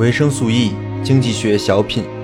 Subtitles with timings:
[0.00, 0.72] 维生素 E
[1.04, 2.19] 经济学小品。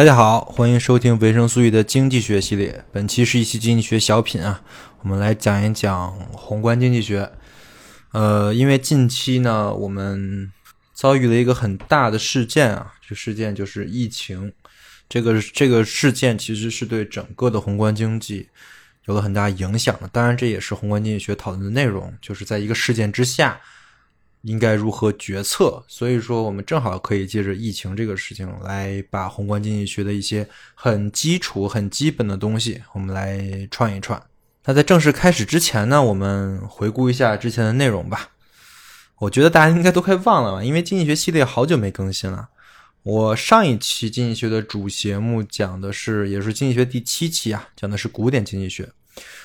[0.00, 2.86] 大家好，欢迎收听维生素 E 的经济学系列。
[2.90, 4.62] 本期是一期经济学小品啊，
[5.02, 7.30] 我们来讲一讲宏观经济学。
[8.12, 10.50] 呃，因为近期呢，我们
[10.94, 14.50] 遭遇了一个很大的事件啊，这事件就是疫情。
[15.06, 18.48] 这个这个事件其实是对整个的宏观经济
[19.04, 20.08] 有了很大影响的。
[20.08, 23.60] 当然，这也是宏观经济学讨论的内容，就是在一个事件之下。
[24.42, 25.82] 应该如何决策？
[25.86, 34.22] 所以说，我们正好可以借着疫情这个事情，来把宏观经济学的一些很基础、很基本的东西，我们来串一串。
[34.64, 38.30] 那在正式开始之前呢，我们回顾一下之前的内容吧。
[39.18, 42.48] 我觉得大家应该都快忘了吧，因为经济学系列好久没更新了。
[43.02, 48.90] 我上一期经济学的主节目讲的是，也是经济学第七期啊，讲的是古典经济学。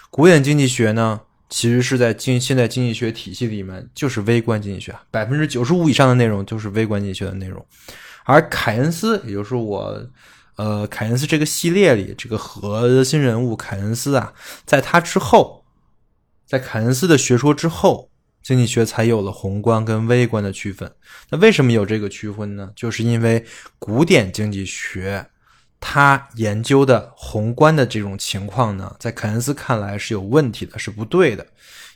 [0.10, 1.22] 古典经济学呢？
[1.50, 7.64] 其实是在经现在经济学体系里面，就是微观经济学，百分之九十五以上的内容就是微观经济学的内容。
[8.24, 10.04] 而凯恩斯，也就是我，
[10.56, 14.34] 呃，凯恩斯这个系列里这个核心人物凯恩斯啊，
[14.66, 15.64] 在他之后，
[16.48, 18.10] 在凯恩斯的学说之后，
[18.42, 20.92] 经济学才有了宏观跟微观的区分。
[21.30, 22.72] 那为什么有这个区分呢？
[22.76, 23.46] 就是因为
[23.78, 25.26] 古典经济学。
[25.88, 31.46] 他研究的宏观的这种情况呢，在凯恩斯看来是有问题的，是不对的。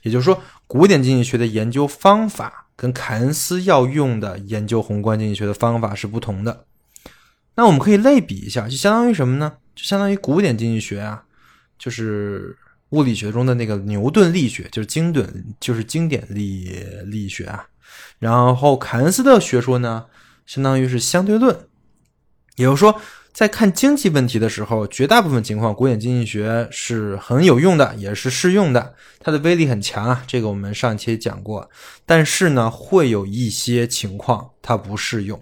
[0.03, 6.65] 也就是说，古典经济学的研究方法跟凯恩斯要用的研究宏观经济学的方法是不同的。
[7.55, 9.53] 那我们可以类比一下，就相当于什么呢？
[9.75, 11.23] 就相当于古典经济学啊，
[11.79, 12.55] 就是
[12.89, 15.27] 物理学中的那个牛顿力学，就是经典，
[15.59, 17.65] 就是经典力力学啊。
[18.19, 20.05] 然后凯恩斯的学说呢，
[20.45, 21.57] 相当于是相对论，
[22.55, 23.01] 也就是说。
[23.39, 30.21] 在看经济问题的时候，绝大部分情况，古典经济学是很有用的，也是适用的，它的威力很强啊。
[30.27, 31.69] 这个我们上期讲过。
[32.05, 35.41] 但是呢，会有一些情况它不适用，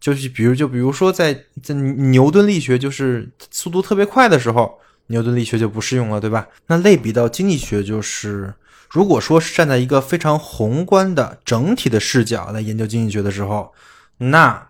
[0.00, 4.78] 就是比如，就比如说在在牛顿力学就是速度特别快的时候，
[5.08, 6.48] 牛顿力学就不适用了，对吧？
[6.68, 8.54] 那类比到经济学，就是
[8.88, 13.74] 如果说是站在一个非常宏观的整体的视角来研究经济学的时候，
[14.16, 14.67] 那。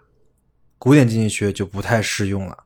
[0.78, 2.56] 古典经济学就不太适用了，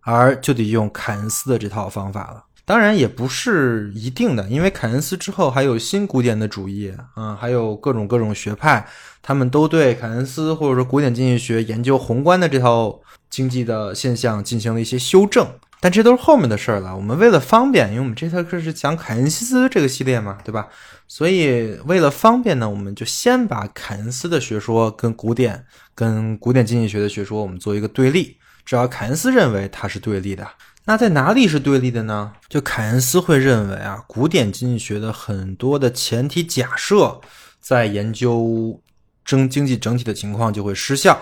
[0.00, 2.44] 而就得用凯恩斯的这套方法了。
[2.64, 8.86] 当然也不是一定的，因为凯恩斯之后还有新古典的主义啊，还有各种各种学派，
[9.22, 15.46] 他们都对凯恩斯或者说古典经济学研究宏观的这套经济的现象进行了一些修正。
[15.80, 16.96] 但这都是后面的事儿了。
[16.96, 20.66] 我们为了方便，因为我们这堂课是讲凯恩斯这个系列嘛，对吧？
[21.06, 28.36] 所以为了方便呢，我们就先把凯恩斯的学说跟古典、跟古典经济学的学说，我们做一个对立。
[28.64, 30.46] 只要凯恩斯认为它是对立的，
[30.84, 32.32] 那在哪里是对立的呢？
[32.48, 37.18] 就凯恩斯会认为啊，古典经济学的很多的前提假设，
[37.60, 38.78] 在研究
[39.24, 41.18] 整经济整体的情况就会失效。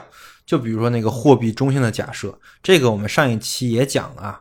[0.47, 4.41] 就比如说那个货币中性的假设，这个我们上一期也讲了，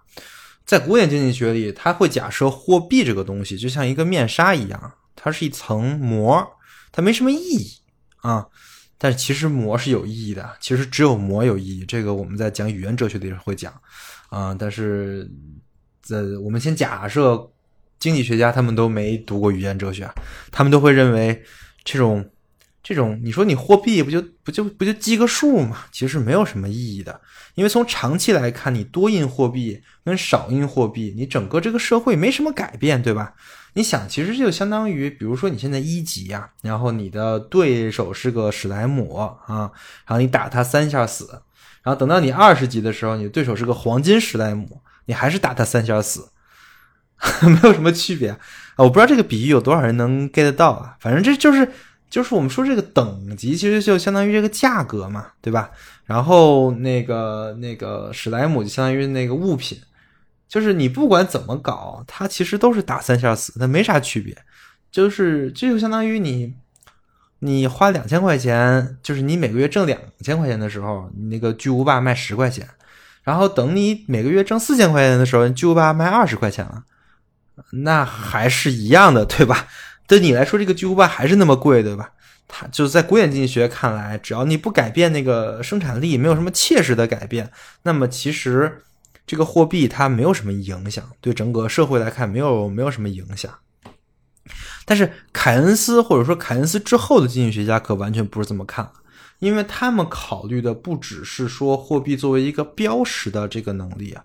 [0.63, 6.47] 在古典经济学里，它会假设货币这个东西就像一个面纱一样，它是一层膜，
[6.91, 7.67] 它没什么意义
[8.17, 8.45] 啊。
[8.99, 11.83] 但其实膜是有意义的，其实只有膜有意义。
[11.85, 13.73] 这个我们在讲语言哲学的时候会讲
[14.29, 14.55] 啊。
[14.57, 15.27] 但是
[16.03, 17.51] 在我们先假设
[17.97, 20.07] 经济学家他们都没读过语言哲学，
[20.51, 21.43] 他们都会认为
[21.83, 22.23] 这种。
[22.87, 25.85] 这种你说你货币不就不就不就记个数嘛？
[25.91, 27.19] 其实没有什么意义的，
[27.55, 33.33] 因为从长期来看，你多印货币跟少印货币，你整个这个社会没什么改变，对吧？
[33.73, 41.41] 你想，其实就相当于，比如说你现在一级呀，然后你的对手是个史莱姆啊，然后你打他三下死，
[41.81, 46.29] 然后等到你二十级的时候，你的对手是个黄金史莱姆，你还是打他三下死，
[47.41, 48.37] 没有什么区别啊！
[48.77, 51.67] 我不知道这个比喻有多少人能 get 到啊，反正这就是。
[52.15, 55.69] 就是我们说这个等级，其实就相当于这个价格嘛，对吧？
[56.05, 59.77] 然后那个那个史莱姆就相当于那个物品，
[60.47, 64.33] 就是你不管怎么搞，它其实都是打三下死，它没啥区别。
[64.89, 66.53] 就是这就相当于你
[67.39, 72.65] 你花两千块钱，就是你每个月挣两千块钱的时候，你那个巨无霸卖十块钱，
[73.23, 76.85] 然后等你每个月挣四千块钱的时候，巨无霸卖二十块钱了，
[77.83, 79.67] 那还是一样的，对吧？
[80.07, 82.11] 对你来说，这个巨无霸还是那么贵，对吧？
[82.47, 88.83] 它就是在古典经济学看来，只要你不改变那个生产力，没有什么切实的改变，那么其实
[89.25, 93.51] 这个货币它没有什么影响，对整个社会来看没有没有什么影响。
[94.85, 98.91] 但是凯恩斯或者说凯恩斯之后的经济学家可完全不是这么看，
[99.39, 104.23] 因为他们考虑的不只是说货币作为一个标识的这个能力啊，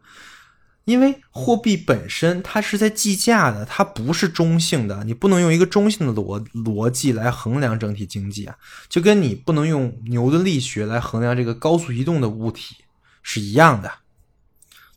[0.85, 8.57] 因为货币本身它是在计价的，它不是中性的，你不能用一个中性的逻逻辑来衡量整体经济啊，
[8.89, 12.77] 就跟你不能用牛顿力学来衡量这个高速移动的物体
[13.23, 13.93] 是一样的。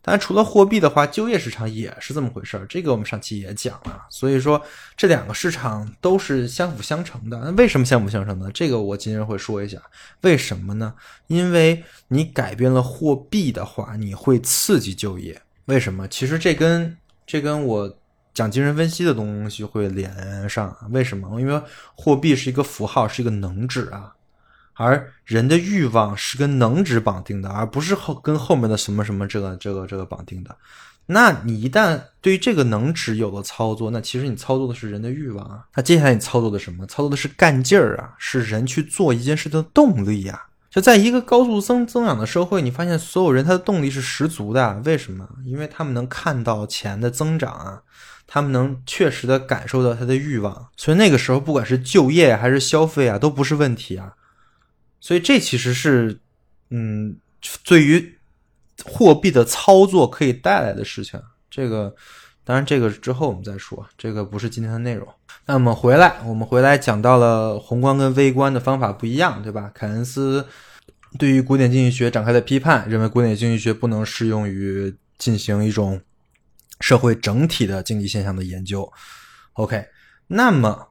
[0.06, 2.66] 当然，除了货币的话，就业市场也是这么回事儿。
[2.68, 4.62] 这个我们上期也讲了，所以说
[4.98, 7.40] 这两个市场都是相辅相成的。
[7.40, 8.52] 那为什么相辅相成呢？
[8.54, 9.78] 这个我今天会说一下。
[10.20, 10.94] 为什么呢？
[11.28, 15.42] 因为你改变了货币的话，你会刺激就业。
[15.66, 16.08] 为什么？
[16.08, 17.98] 其实这跟这跟我
[18.34, 20.76] 讲精神分析的东西会连上。
[20.92, 21.40] 为什么？
[21.40, 21.62] 因为
[21.96, 24.14] 货币是一个符号，是一个能指啊。
[24.76, 30.56] 而人的欲望是跟能指绑定的，而不是后跟后面的什么什么这个这个这个绑定的。
[31.06, 35.66] 那你一旦对于这个能指有了操作，那其实你操作的是人的欲望啊。
[35.76, 36.88] 那接下来你操作的什么？
[36.88, 40.42] 操作的是干劲儿啊，是人去做一件事的动力呀。
[40.74, 44.82] 就在一个高速增增长的社会，你发现所有人他的动力是十足的。
[44.84, 45.30] 为什么？
[45.46, 47.84] 因为他们能看到钱的增长啊，
[48.26, 50.70] 他们能确实的感受到他的欲望。
[50.76, 54.14] 所以那个时候，不管是就业还是消费啊，都不是问题啊。
[55.00, 56.20] 所以这其实是，
[56.72, 57.18] 嗯，
[57.64, 58.18] 对于
[58.84, 61.22] 货币的操作可以带来的事情。
[61.52, 61.94] 这个
[62.46, 65.08] 当然，这个之后我们再说，这个不是今天的内容。
[65.46, 69.72] 那么回来，我们回来讲到了宏观跟微观的方法不一样，对吧？
[69.74, 70.46] 凯恩斯
[71.18, 76.02] 对于古典经济学展开的批判，认为古典经济学不能适用于进行一种
[76.82, 78.92] 社会整体的经济现象的研究。
[79.54, 79.86] OK，
[80.28, 80.90] 那么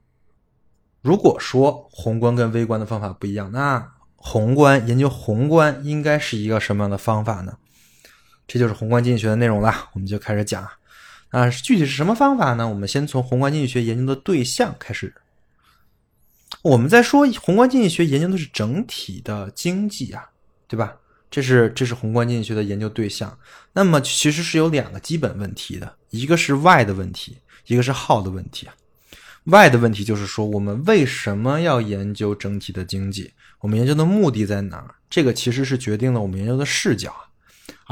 [1.03, 7.59] 如果说宏观跟微观的方法不一样，那宏观研究宏观应该是一个什么样的方法呢？
[8.47, 10.67] 这就是宏观经济学的内容了，我们就开始讲。
[11.33, 12.69] 啊，具体是什么方法呢？
[12.69, 15.13] 我们先从宏观经济学研究的对象开始。
[16.61, 20.23] 我们在说宏观经济学研究的是整体的经济啊，
[20.69, 20.95] 对吧？
[21.31, 23.37] 这是这是宏观经济学的研究对象。
[23.73, 28.75] 那么其实是有两个基本问题的，一个是 why 的问题，一个是 how 的问题啊。
[29.45, 33.33] why 的问题就是说，我们为什么要研究整体的经济？
[33.61, 34.95] 我们研究的目的在哪儿？
[35.09, 37.15] 这个其实是决定了我们研究的视角。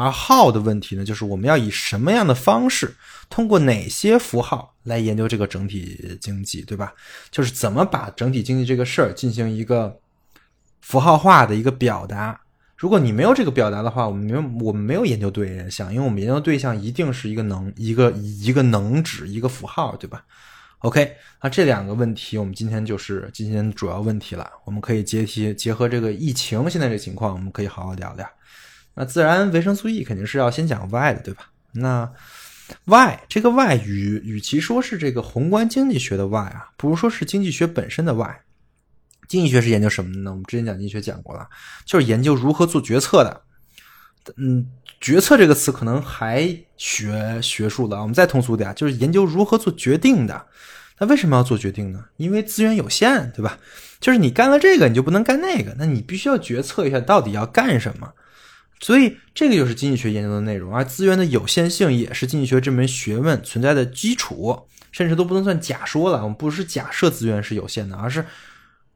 [0.00, 2.94] 而 how 的问题呢，就是我们要以什么样的方式，
[3.28, 6.94] 通过哪些符号来研究这个整体经济，对吧？
[7.30, 10.00] 就是怎么把整体经济这个事儿进行一个
[10.80, 12.40] 符号化的一个表达。
[12.76, 20.24] 如果你没有这个表达的话，我们没有我们没有研究对象，因为我们研究对象一定是一个能一个一个能指一个符号，对吧
[20.78, 24.50] ？OK，那这两个问题，我们今天就是今天主要问题了。
[24.64, 28.26] 我们可以结题结合这个疫情现在这情况，我们可以好好聊聊。
[29.00, 31.48] 那自然维生素 E 肯定是要先讲 Y 的，对吧？
[31.72, 32.12] 那
[32.84, 38.40] Y 这个 Y 与与其说是这个宏观经济学的 Y 啊，不如说是经济学本身的 Y。
[39.26, 40.30] 经济学是研究什么呢？
[40.32, 41.48] 我们之前讲经济学讲过了，
[41.86, 43.40] 就是研究如何做决策的。
[44.36, 44.66] 嗯，
[45.00, 50.46] 决策这个词可能还学学术了，我们再通俗点，就是研究如何做决定的。
[50.98, 52.04] 那为什么要做决定呢？
[52.18, 53.58] 因为资源有限，对吧？
[53.98, 58.12] 就是你干了这个，你就不能干那个，那你必须要决策一下到底要干什么。
[58.80, 66.22] 所以这个就是经济学研究的内容，而资源的有限性也是经济学这门学问存在的基础，甚至都不能算假说了。
[66.22, 68.24] 我们不是假设资源是有限的，而是。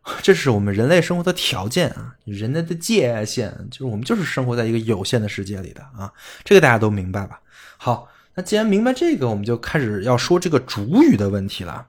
[0.20, 6.12] 这是我们人类生活的条件啊，人类的界限就是我们就是生活在一个有限的世界里的啊，
[6.44, 7.40] 这个大家都明白吧？
[7.78, 11.86] 好，那既然明白这个，我们就开始要说这个主语的问题了，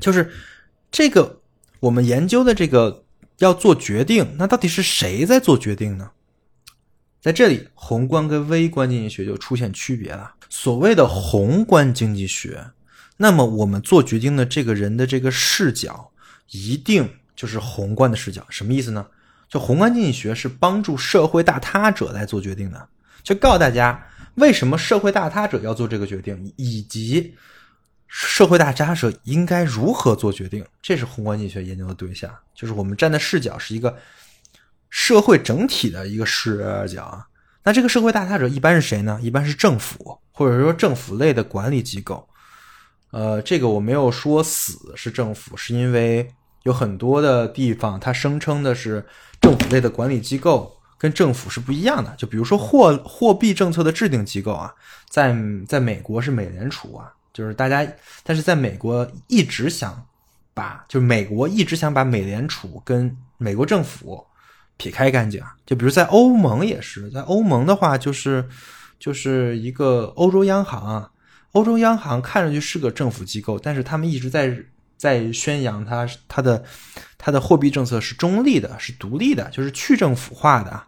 [0.00, 0.32] 就是
[0.90, 1.38] 这个
[1.80, 3.04] 我们研究的这个
[3.40, 6.10] 要做决定，那到底是谁在做决定呢？
[7.20, 10.34] 在这里，宏观跟微观经济学就出现区别了。
[10.48, 12.66] 所谓的宏观经济学，
[13.16, 16.10] 那么我们做决定的这个人的这个视角。
[16.50, 17.06] 一定
[17.36, 19.06] 就是宏观的视角，什么意思呢？
[19.50, 22.88] 就宏观经济学是帮助社会大他者来做决定的，
[23.22, 24.02] 就告诉大家
[24.36, 27.34] 为什么社会大他者要做这个决定，以及
[28.06, 30.64] 社会大他者应该如何做决定。
[30.80, 33.94] 这是宏观经济学研究的对象，就是我们站的视角是一个
[34.90, 37.26] 社会整体的一个视角啊。
[37.64, 39.18] 那这个社会大他者一般是谁呢？
[39.22, 42.28] 一般是政府，或者说政府类的管理机构。
[43.10, 46.30] 呃，这个我没有说死是政府，是因为。
[46.64, 49.06] 有很多的地方，它声称的是
[49.40, 52.14] 政府类的管理机构，跟政府是不一样的。
[52.18, 54.74] 就比如说货货币政策的制定机构啊，
[55.08, 55.34] 在
[55.66, 57.90] 在美国是美联储啊，就是大家，
[58.22, 60.04] 但是在美国一直想
[60.52, 64.22] 把，就是美国一直想把美联储跟美国政府
[64.78, 65.54] 撇开干净啊。
[65.66, 68.48] 就比如在欧盟也是，在欧盟的话，就是
[68.98, 71.10] 就是一个欧洲央行啊。
[71.52, 74.56] 欧洲央行看上去是个政府机构，但是他们一直在
[74.96, 76.62] 在宣扬它它的
[77.16, 80.82] 它的货币政策是中立的，是独立的，就是去政府化的。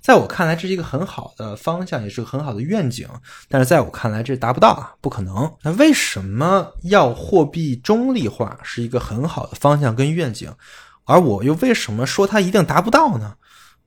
[0.00, 3.06] 在我看来，这是一个很好的方向，也是个很好的愿景。
[3.48, 5.52] 但是在我看来，这达不到啊，不可能。
[5.62, 10.50] 那为什么要货币中立化是一个很好的方向跟愿景，
[11.08, 13.34] 而我又为什么说它一定达不到呢？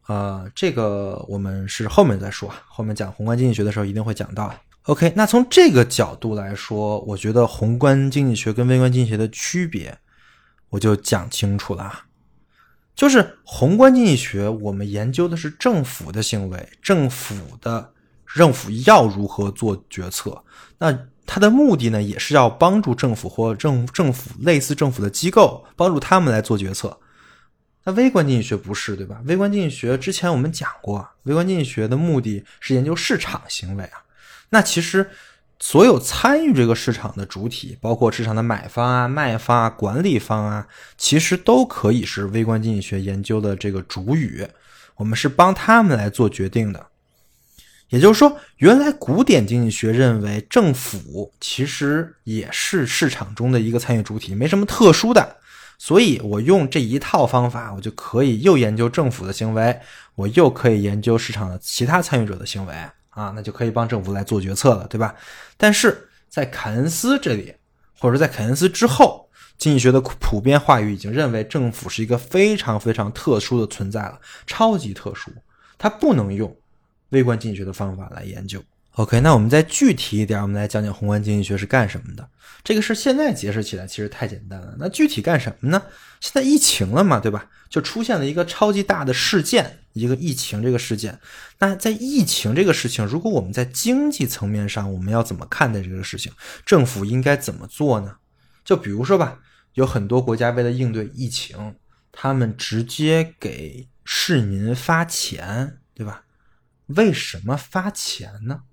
[0.07, 4.51] 呃，这个我们是后面再说，后面讲宏观经济学的时候一定会讲到。
[4.85, 9.95] OK，那从这个角度来说，我觉得宏观经济学跟微观经济学的区别，
[10.69, 12.05] 我就讲清楚了。
[12.95, 17.93] 就是宏观经济学，我们研究的是政府的行为，政府的
[18.35, 20.43] 政府要如何做决策。
[20.79, 20.97] 那
[21.27, 26.99] 它的目的呢，也是要帮助政府或政政府类似政府的机构，帮助他们来做决策。
[27.83, 29.21] 那微观经济学不是，对吧？
[29.25, 34.03] 微观经济学之前我们讲过，微观经济学的目的是研究市场行为啊。
[34.49, 35.09] 那其实。
[35.63, 44.43] 所有参与这个市场的主体，包括市场的买方啊、卖方啊、管理方啊，其实都可以是微观经济学研究的这个主语。
[44.95, 46.87] 我们是帮他们来做决定的。
[47.89, 55.37] 也就是说，原来古典经济学认为政府其实也是市场中的一个参与主体，没什么特殊的。
[55.81, 59.75] 所以我用这一套方法，我就可以又研究政府的行为，
[60.13, 62.75] 我又可以研究市场的其他参与者的行为。
[63.09, 65.15] 啊，那就可以帮政府来做决策了，对吧？
[65.57, 67.55] 但是在凯恩斯这里，
[67.97, 75.31] 或者说在凯恩斯之后，经济学的普遍话语已经认为政府是一个非常非常特殊的存在了，超级特殊，
[75.79, 76.55] 它不能用
[77.09, 78.63] 微观经济学的方法来研究。
[78.95, 82.29] OK，那我们再具体一点，我们来讲讲宏观经济学是干什么的。
[82.63, 84.75] 这个事现在解释起来其实太简单了。
[84.77, 85.81] 那具体干什么呢？
[86.19, 87.49] 现在疫情了嘛，对吧？
[87.69, 91.19] 就出现了一个超级大的事件，一个疫情这个事件。
[91.59, 96.31] 那在疫情这个事情，如果我们在经济层面上，我们要怎么看待这个事情？
[96.65, 98.17] 政府应该怎么做呢？
[98.65, 99.39] 就比如说吧，
[99.75, 101.75] 有很多国家为了应对疫情，
[102.11, 106.25] 他们直接给市民发钱，对吧？
[106.87, 108.63] 为什么发钱呢？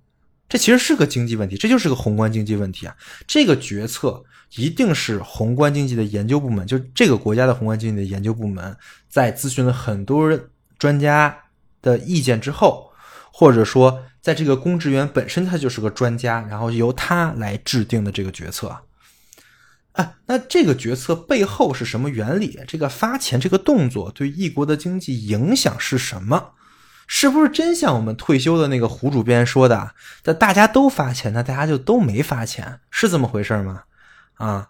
[0.48, 2.96] 这其实是个经济问题，这就是个宏观经济问题啊！
[3.26, 4.24] 这个决策
[4.56, 8.74] 一定是宏观经济的研究部门，就这个国家的宏观经济的研究部门，
[9.08, 10.40] 在咨询了很多
[10.78, 11.36] 专家
[11.82, 12.90] 的意见之后，
[13.30, 18.82] 或者说在这个公职员本身他就是个专家，然后由他来制定的这个决策啊。
[20.26, 22.58] 那这个决策背后是什么原理？
[22.66, 26.52] 这个发钱这个动作对一国的经济影响是什么？
[27.10, 29.94] 是不是真像我们退休的那个胡主编说的？
[30.24, 33.82] 那大家都发钱，那大家就都没发钱，是这么回事吗？
[34.34, 34.68] 啊，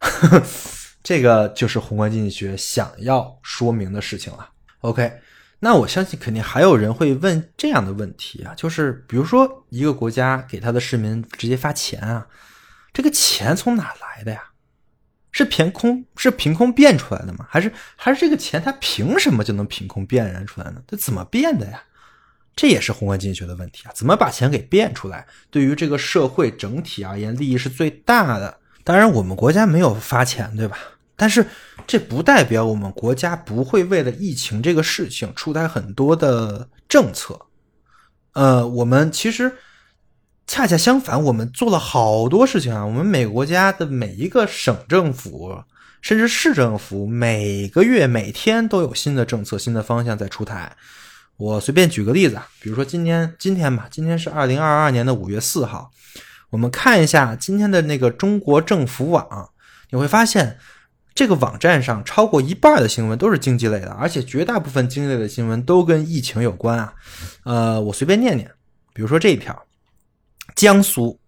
[1.02, 4.50] 这个就是宏观经济学想要说明的事情了。
[4.80, 5.20] OK，
[5.60, 12.26] 那我相信肯定还有人会问这样的问题啊，就是比如说一个国家给他的市民直接发钱啊，
[12.92, 14.42] 这个钱从哪来的呀？
[15.36, 17.44] 是凭空是凭空变出来的吗？
[17.50, 20.80] 还是还是这个钱它凭什么就能凭空变燃出来呢？
[20.86, 21.82] 它怎么变的呀？
[22.54, 23.90] 这也是宏观经济学的问题啊！
[23.92, 25.26] 怎么把钱给变出来？
[25.50, 28.58] 对于这个社会整体而言，利益是最大的。
[28.84, 30.78] 当然，我们国家没有发钱，对吧？
[31.16, 31.44] 但是
[31.84, 37.40] 这不代表我们国家不会为了疫情这个事情出台很多的政策。
[38.34, 39.52] 呃，我们其实。
[40.46, 42.84] 恰恰相反，我们做了好多事情啊！
[42.84, 45.64] 我们每个国家的每一个省政府，
[46.02, 50.76] 甚至市政府，每个月、每天都有新的政策、新的方向在出台。
[51.38, 55.90] 我随便举个例子啊，比如说今天，今天吧，今天是二零二二年的五月四号，
[56.50, 59.50] 我们看一下今天的那个中国政府网，
[59.90, 60.58] 你会发现
[61.14, 66.92] 这个网站上超过一半的新闻都是经济类的，而且绝大部分经济类的新闻都跟疫情有关啊。
[67.44, 68.48] 呃，我随便念念，
[68.92, 69.64] 比如说这一条。
[70.54, 71.18] 江苏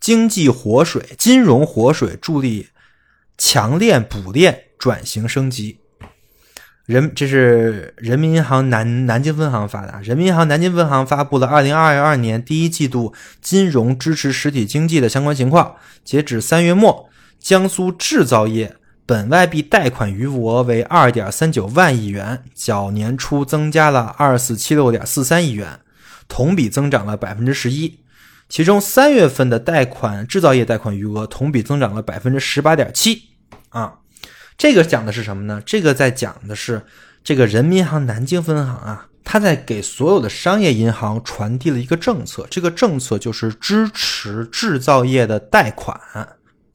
[0.00, 2.68] 经济活水、金融活水助力
[3.38, 5.78] 强链补链转型升级。
[6.86, 9.98] 人这是人民银行南南京分行发的。
[10.02, 15.76] 人民银行南京分行发布了二零二二年第一季度金融支持实体经济的相关情况。
[16.04, 18.76] 截止三月末，江苏制造业
[19.06, 25.80] 本外币贷款余额为二点三九万亿元，较年初增加了二四七六点四三亿元，
[26.28, 28.00] 同比增长了百分之十一。
[28.48, 33.30] 其中三月份的贷款制造业贷款余额同比增长了百分之十八点七
[33.70, 34.00] 啊，
[34.56, 35.62] 这个讲的是什么呢？
[35.64, 36.82] 这个在讲的是
[37.24, 45.98] 这个人民银行南京分行啊，它在给所有的商业银行传递了一个政策，这个政策就是支持制造业的贷款，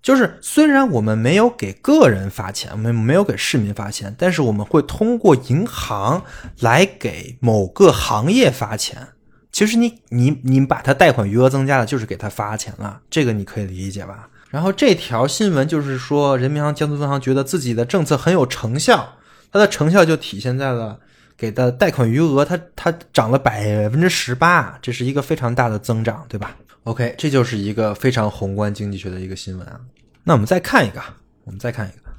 [0.01, 6.23] 就是虽然我们没有给个人发钱，没没有给市民发钱，但是我们会通过银行
[6.59, 9.09] 来给某个行业发钱。
[9.51, 14.29] 其实你你你把他贷款余额增加了，就是给他发钱了，这个你可以理解吧？
[14.49, 19.17] 然后这条新闻就是说，人民银行、江苏分行觉得自己的政策很有成效，
[19.51, 20.99] 它的成效就体现在了
[21.37, 29.79] 给的贷款余额，它它涨了百分之十八，这是一个非常大的增长，对吧？OK，这就是一个非常宏观经济学的一个新闻啊。
[30.23, 30.99] 那我们再看一个，
[31.43, 32.11] 我们再看一个，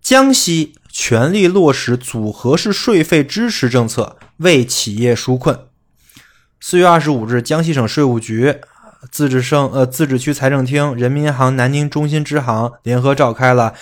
[0.00, 5.58] 江西全力落实组合式税费支持政策，为企业纾困。
[6.62, 8.60] 四月二十五日，江西省税务局。
[9.10, 13.72] 自治省呃，自治区财政厅、人民银行南宁中心支行联合召开了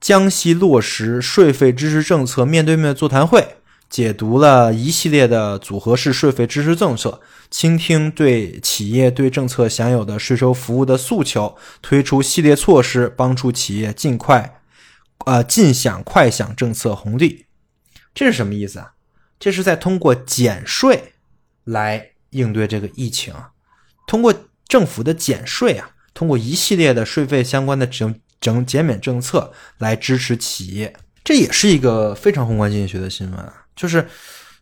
[0.00, 14.60] 江西落实税费支持政策面对面座谈会，解读了一系列的组合式税费支持政策，倾听对企业对政策享有的税收服务的诉求，推出系列措施，帮助企业尽快
[15.26, 17.46] 呃尽享快享政策红利。
[18.12, 18.94] 这是什么意思啊？
[19.38, 21.12] 这是在通过减税
[21.64, 23.34] 来应对这个疫情。
[24.06, 24.34] 通过
[24.66, 33.66] 政府的减税啊，通过一系列的税费相关的整整减免政策来支持企业，这也是一个非常宏观经济学的新闻啊。
[33.76, 34.08] 就是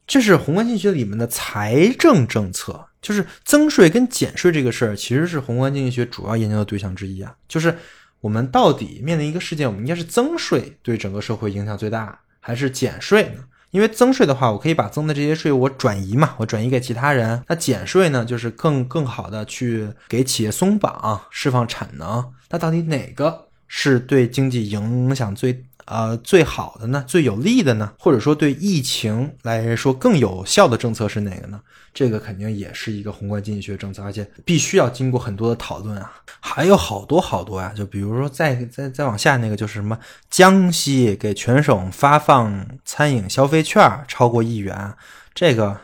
[0.06, 7.34] 这是宏观经济学里面的财政政策，就是增税跟减税这个事儿，其实是宏观经济学主要研究的对象之一啊。
[7.46, 7.76] 就是
[8.20, 13.44] 我们到底面临一个事件，我们应该是增税对整个社会影响最大，还是减税呢？
[13.70, 17.42] 因为增税的话，我可以把增的这些税我转移嘛，我转移给其他人。
[17.48, 22.32] 那减税呢，就是更更好的去给企业松绑，释放产能。
[22.50, 25.64] 那到底哪个是对经济影响最？
[25.90, 31.58] 呃，最好的呢，最有利的呢，或者说对疫情来说更有效的政策是哪个呢？
[31.94, 36.12] 这个肯定也是一个宏观经济学政策，而且必须要经过很多的讨论啊。
[36.40, 44.92] 还有好多好多呀，就比如说再再再往下那个就是什么，江西给全省发放餐饮消费券超过亿元，
[45.34, 45.80] 这个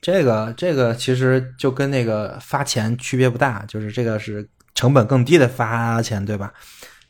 [0.00, 6.52] 这个这个其实就跟那个发钱区别不大，就是这个是成本更低的发钱，对吧？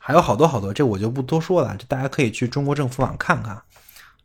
[0.03, 3.61] 还有好多好多，这我就不多说了，这大家可以去中国政府网看看。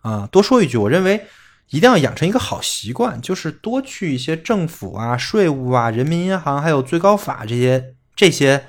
[0.00, 1.26] 啊，多说一句，我认为
[1.68, 8.66] 一定要养成一个好习惯，就是多去一些政府啊、税务啊、人民银行还有最高法这些这些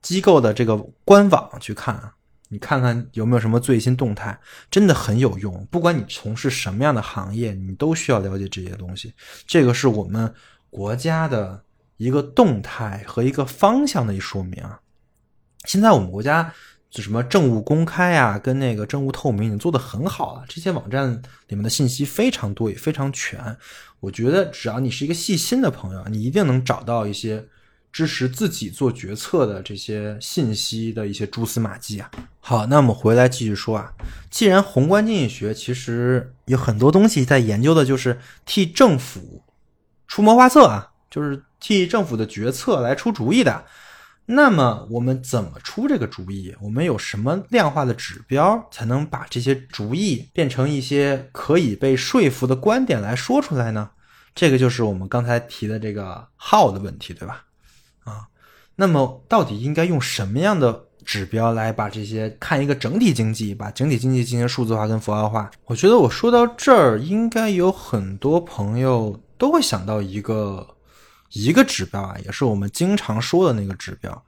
[0.00, 2.12] 机构的这个官网去看，
[2.50, 4.38] 你看看有没有什么最新动态，
[4.70, 5.66] 真的很有用。
[5.70, 9.12] 不管你从事什么样的行业，你都需要了解这些东西。
[9.46, 10.32] 这个是我们
[10.70, 11.64] 国家的
[11.96, 14.62] 一个动态和一个方向的一说明。
[15.64, 16.52] 现在我们国家
[16.90, 20.44] 就什么政务公开啊，跟那个政务透明已经做得很好了。
[20.48, 21.10] 这些网站
[21.48, 23.56] 里面的信息非常多，也非常全。
[24.00, 27.44] 我觉得只要你是一个细心的朋友，你一定能找到一些
[27.90, 32.10] 支持自己做决策的这些信息的一些蛛丝马迹啊。
[32.38, 33.90] 好，那我们回来继续说啊。
[34.30, 39.42] 既然宏观经济学其实有很多东西在研究的，就是替政府
[40.06, 43.64] 出谋划策啊，就是替政府的决策来出主意的。
[44.26, 46.54] 那么我们怎么出这个主意？
[46.62, 53.90] 我们有什么量化的指标才能把这些主意变成一些可以被说服的观点来说出来呢？
[54.34, 57.44] 这个就是我们刚才提的这个 how 的问题，对吧？
[58.04, 58.26] 啊，
[58.76, 65.50] 那么到底应该用什么样的指标来把这些看一个整体经济，把整体经济进行数字化跟符号化？
[65.66, 70.66] 我觉得我说到这儿，应该有很多朋友都会想到一个。
[71.34, 74.24] 一个指标啊，也是我们经常说的那个指标，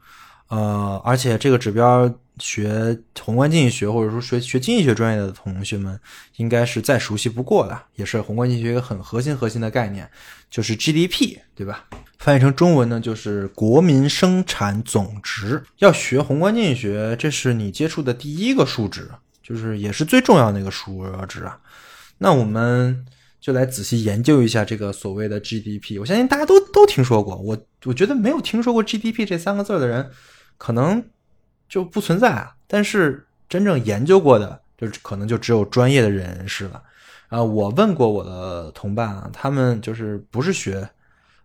[0.49, 5.99] 呃，而且这个指标学宏观经济学或者说学学经济学专业的同学们
[6.37, 10.09] 应该是再熟悉不过了，也是宏观经济学一个很核心核心的概念，
[10.51, 11.85] 就是 GDP，对吧？
[12.19, 15.63] 翻译成中文呢，就是国民生产总值。
[15.79, 19.09] 要学宏观经济学，这是你接触的第一个数值，
[19.43, 21.59] 就是也是最重要的一个数值啊。
[22.19, 23.07] 那我们。
[23.41, 27.37] 就来仔细研究一下这个所谓的 GDP，我相信大家都都听说过。
[27.37, 30.11] 我我觉得没有听说过 GDP 这三个字的人，
[30.59, 31.05] 可能
[31.69, 32.55] 就不存在啊。
[32.67, 36.83] 但是真正研究过的，就可能就只有专业的人士了。
[37.29, 40.89] 啊，我问过我的同伴啊，他们就是不是学。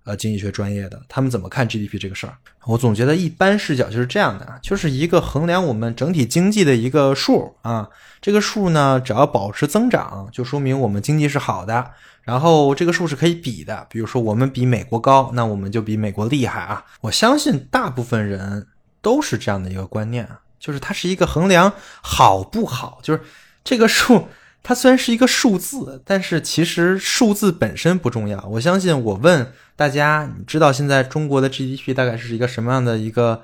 [0.04, 2.34] 呃，经济学专业的，他们怎么看 GDP 这个事儿？
[2.66, 7.88] 我总觉得一般视角就是这样的，就是一个衡量我们整体经济的一个数啊。
[8.20, 11.92] 这个数呢，只要保持增长，就说明我们经济是好的。
[12.24, 16.86] 然后这个数是可以比的，比如说我们比美国高，那我们就比美国厉害啊。
[17.02, 18.68] 我相信大部分人
[19.02, 23.22] 都是这样的一个观念啊，就是它是一个衡量好不好，就是
[23.64, 24.28] 这个数。
[24.64, 28.44] 它虽然是一个数字，但是其实数字本身不重要。
[28.46, 33.42] 我相信，我问大家，你知道现在中国的 GDP 大概是一个什么样的一个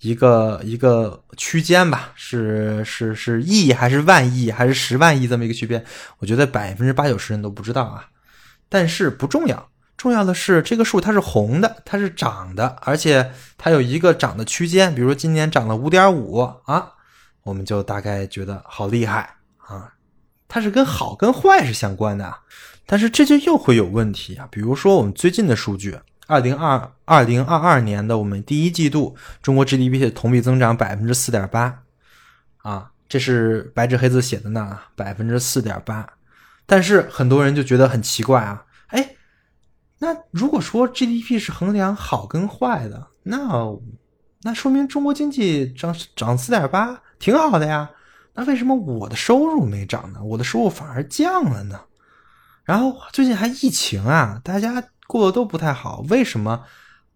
[0.00, 2.12] 一个一个区间吧？
[2.14, 5.84] 是是是亿还是万亿还是十万亿这么一个区间？
[6.18, 8.08] 我觉得百分之八九十人都不知道啊。
[8.70, 16.92] 但是不重要，重要的是这个数它是红的，它是涨的，而且它有一个涨的区间，比如说今年涨了五点五啊，
[17.42, 19.36] 我们就大概觉得好厉害，
[20.48, 22.34] 它是跟好跟坏是相关的，
[22.86, 31.82] 但是这就又会有问题啊，比如说我们最近的数据，二零二二零二二年的我们第一季度中国 GDP 的同比增长百分之四点八
[32.58, 36.08] 啊，这是白纸黑字写的呢，百分之四点八。
[36.66, 39.16] 但是很多人就觉得很奇怪啊，哎，
[39.98, 43.38] 那如果说 GDP 是衡量好跟坏的，那
[44.42, 47.90] 那说明中国经济涨涨四点八挺好的呀，
[48.34, 50.22] 那为什么我的收入没涨呢？
[50.22, 51.80] 我的收入反而降了呢？
[52.64, 56.64] 然后最近还疫情啊，大家过得都不太好，为什么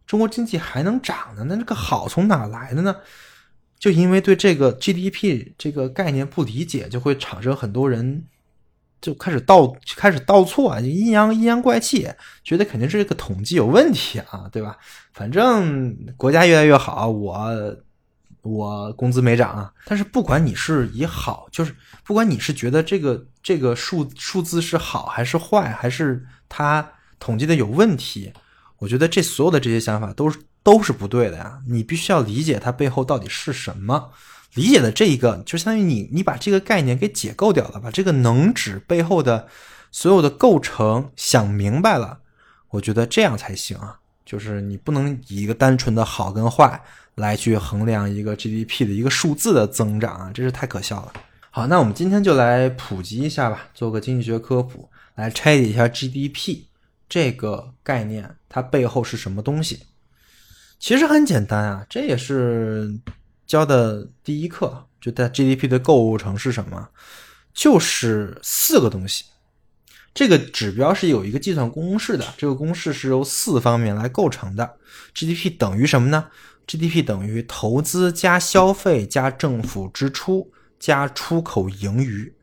[0.06, 1.44] 中国经济还能涨呢？
[1.48, 2.96] 那这个好从哪来的呢？
[3.78, 8.24] 就因为对这个 GDP 这个概念不理解，就会产生很多人。
[9.00, 12.08] 就开始倒开始倒错啊，就阴阳阴阳怪气，
[12.42, 14.76] 觉得肯定是这个统计有问题啊，对吧？
[15.12, 17.32] 反正国家越来越好，我
[18.54, 19.72] 我工资没涨啊。
[19.84, 28.32] 但是不管你是以好，就是不管你是觉得这个这个数数字是好还是坏，还是它统计的有问题，
[28.78, 31.60] 我觉得这所有的这些想法都是都是不对的呀。
[31.68, 34.10] 你必须要理解它背后到底是什么。
[34.54, 39.46] 理解的这一个，就相当于你你把这个概念给解构掉了，把这个能指背后的
[39.92, 42.20] 所有的构成想明白了，
[42.70, 43.97] 我觉得这样才行啊。
[44.28, 46.78] 就是你不能以一个单纯的好跟坏
[47.14, 51.14] 来去衡量一个 GDP 的一个数字的增长啊，真是太可笑了。
[51.50, 56.64] 好，那我们今天就来普及一下吧，做个经济学科普，来拆解一下 GDP
[57.08, 59.86] 这个概念，它背后是什么东西？
[60.78, 63.00] 其实很简单啊，这也是。
[63.48, 66.90] 教的第一课就在 GDP 的构成是什么？
[67.54, 69.24] 就是四个东西。
[70.18, 74.68] 这个指标是有一个计算公式的，这个公式是由四方面来构成的。
[75.14, 76.26] GDP 等于什么呢
[76.66, 80.50] ？GDP 等于投资加消费加政府支出
[80.80, 82.34] 加出口盈余。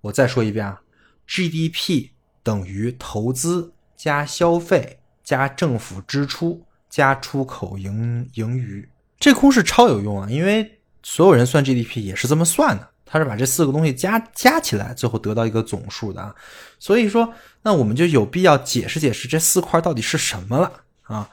[0.00, 0.80] 我再说一遍啊
[1.28, 2.08] ，GDP
[2.42, 8.88] 等于投资加消费加政府支出加出口盈盈余。
[9.20, 16.34] 这公式超有用啊，因为所有人算 GDP 也是这么算的，他是把这四个东西加加起来，最后得到一个总数的啊。
[16.78, 21.28] 所以说，那我们就有必要解释解释这四块到底是什么了啊。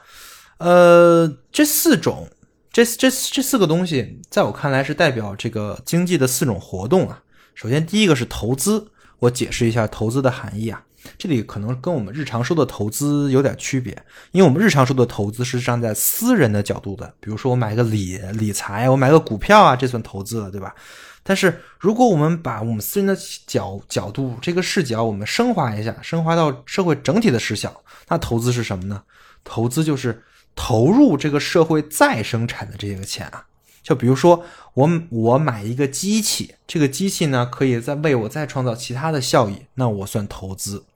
[0.58, 2.26] 呃，这四种，
[2.72, 7.22] 这这这四个东西，在我看来是代表这个经济的四种活动啊。
[7.54, 10.82] 首先，第一个是投资，我解释一下投资的含义啊。
[11.16, 13.92] 这里可能跟我们日常说的投资有点区别，
[14.32, 20.74] 因为我们日常说的投资是站在私人的角度的，比如说我买个理理财，我买个股票啊，这算投资了，对吧？
[21.28, 29.02] 但是如果我们把我们私人的角角度这个视角我们升华一下，升华到社会整体的视角，那投资是什么呢？
[29.42, 30.22] 投资就是
[30.54, 33.44] 投入这个社会再生产的这个钱啊。
[33.82, 40.86] 就比如说我我买一个机器，这个机器呢可以再为我再创造其他的效益，那我算投资。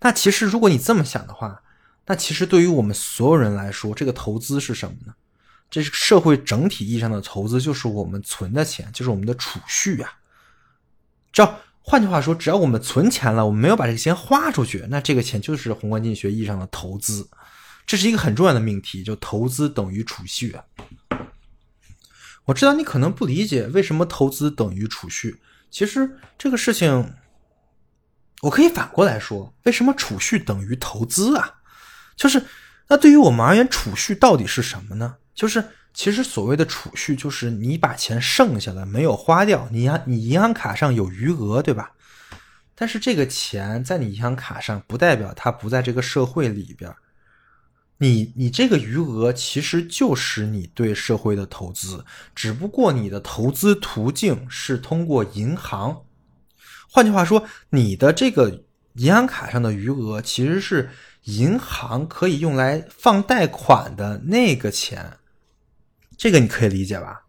[0.00, 1.62] 那其实，如果你这么想的话，
[2.06, 5.14] 那其实对于我们所有人来说，这个投资是什么呢？
[5.70, 10.12] 这是社会整体意义上的投资，就是我们存的钱，就是我们的储蓄呀。
[11.32, 17.30] 只要换句话说，只要我们存钱了，我们没有把这个钱花出去，那这个钱就是宏观经济学意义上的投资。
[17.86, 20.52] 这是一个很重要的命题，就投资等于储蓄。
[20.52, 20.64] 啊
[22.46, 27.14] 我知道你可能不理解为什么投资等于储蓄，其实这个事情。
[28.42, 31.56] 我可以反过来说，为什么储蓄等于投资啊？
[32.16, 32.42] 就是
[32.88, 35.16] 那对于我们而言，储蓄到底是什么呢？
[35.40, 41.92] 就是其实所谓的储蓄，就是你把钱剩下了没有花掉，你银你银行卡上有余额，对吧？
[42.74, 46.94] 但是这个钱在你银行卡上，不代表它不在这个社会里边。
[47.96, 56.02] 你你这个余额其实就是你对社会的投资，只不过你的投资途径是通过银行。
[56.90, 58.64] 换句话说，你的这个
[58.96, 60.90] 银行卡上的余额其实是
[61.24, 65.16] 银行可以用来放贷款的那个钱，
[66.20, 67.22] 这个你可以理解吧？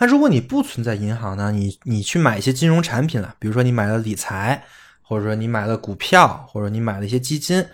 [0.00, 1.50] 那如果你不存在银行呢？
[1.50, 4.62] 你你去买一些金融产品了，比如说你买了理财，
[5.00, 7.66] 或者说你买了股票，或者你买了一些基金，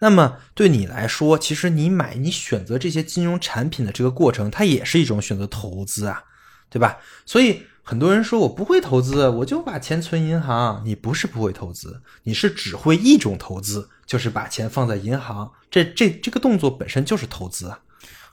[0.00, 6.22] 那么对你来说，其实你买你选择这些金融产品的这个过程，它也是一种选择投资啊，
[6.68, 6.98] 对吧？
[7.24, 7.62] 所以。
[7.88, 10.82] 很多人说我不会投资，我就把钱存银行。
[10.84, 15.50] 你不是不会投资，你是只会一种投资，就是把钱放在银行。
[15.70, 17.80] 这这这个动作本身就是投资啊。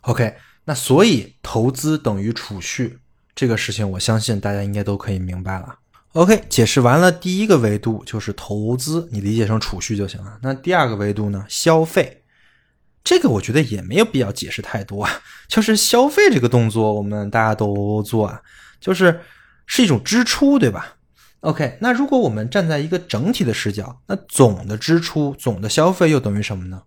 [0.01, 2.99] OK，那所以投资等于储蓄
[3.33, 5.77] 这个事情，我相信大家应该都可以明白了。
[6.13, 10.39] OK，解释完了第一个维度就是投资，你理解成储蓄就行了。
[10.41, 11.45] 那第二个维度呢？
[11.49, 12.23] 消费，
[13.03, 15.11] 这个我觉得也没有必要解释太多啊。
[15.47, 18.41] 就是消费这个动作，我们大家都做啊，
[18.79, 19.19] 就是
[19.65, 20.95] 是一种支出，对吧
[21.41, 26.81] ？OK，那如果我们站在一个整体的视角，那总的支出、总的消费又等于什么呢？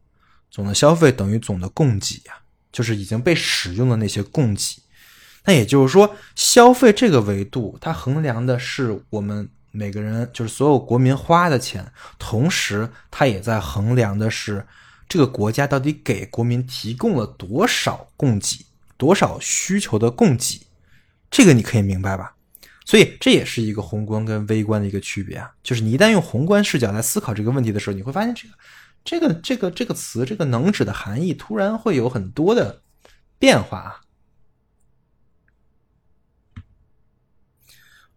[0.50, 2.32] 总的消费等于总的供给呀，
[2.72, 4.82] 就是已经被使用的那些供给。
[5.44, 14.66] 那也就是说，消费这个维度，它衡量的是我们每个人，就是所有国民花的钱，同时它也在衡量的是
[15.08, 20.60] 这个国家到底给国民提供了多少供给，多少需求的供给，
[21.30, 22.34] 这个你可以明白吧？
[22.84, 28.54] 所以这也是一个宏观跟微观的一个区别啊，就是你一旦用宏观视角来思考这个问题的时候，你会发现这个
[29.08, 32.82] 这个这个这个词这个能指的含义突然会有很多的
[33.38, 34.00] 变化啊。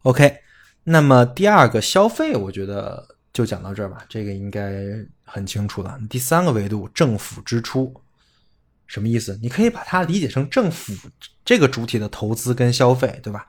[0.02, 0.40] OK，
[0.84, 4.84] 那么第二个消费，我觉得就讲到这儿吧，这个应该
[5.24, 5.98] 很清楚了。
[6.10, 7.96] 第三个维度，政府支出，
[8.86, 9.40] 什么意思？
[9.42, 10.94] 你可以把它理解成政府
[11.46, 13.48] 这个主体的投资跟消费，对吧？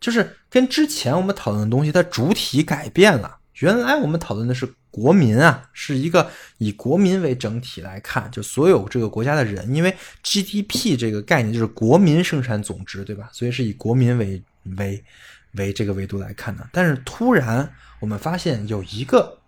[0.00, 3.40] 就是跟之前我们讨论的东西，它主体改变了。
[3.56, 13.28] 原来我们讨论的是国民啊，是一个以国民为整体来看，就所有这个国家的人，因为 GDP 这个概念就是国民生产总值，对吧？
[13.32, 14.42] 所以是以国民为
[14.76, 15.04] 为。
[15.52, 17.68] 为这个维度来看的，但是突然
[18.00, 19.38] 我们发现有一个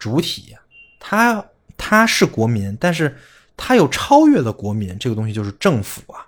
[0.00, 0.54] 主体，
[0.98, 1.42] 它
[1.76, 3.16] 它是国民，但是
[3.56, 6.26] 它又超越了国民，这个东西就是政府啊。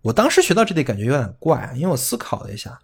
[0.00, 2.76] 我当时学到这里感觉有点怪啊，因为我思考了一下，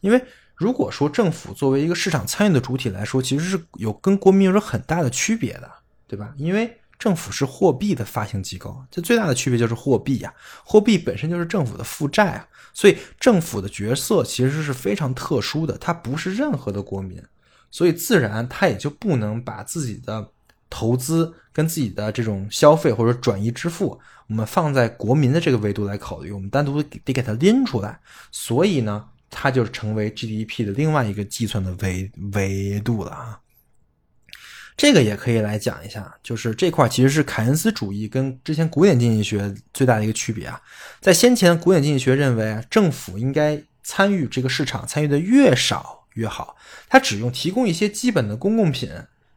[0.00, 0.24] 因为
[0.56, 5.70] 如果说政府作为一个市场参与的主体来说，其实是有跟国民有着很大的区别的，
[6.08, 6.32] 对吧？
[6.38, 10.32] 因为政府是货币的发行机构，这最大的区别就是货币呀，
[10.64, 17.22] 货币本身就是政府的负债啊，所以政府的角色其实是非常特殊的，它不是任何的国民，
[17.70, 20.26] 所以自然它也就不能把自己的
[20.70, 28.00] 投资跟自己的这种消费或者转移支付，我们放在国民的这个维度来考虑，我们单独得给它拎出来，
[28.32, 29.04] 所以呢，
[29.38, 33.38] 它就成为 GDP 的另外一个计算的维维度了啊。
[34.78, 40.58] 这个也可以来讲一下，就是这块其实是凯恩斯主义跟之前古典经济学最大的一个区别啊。
[41.02, 46.56] 在先前，古典经济学认为政府应该参与这个市场，参与的越少越好，
[46.88, 48.90] 它只用提供一些基本的公共品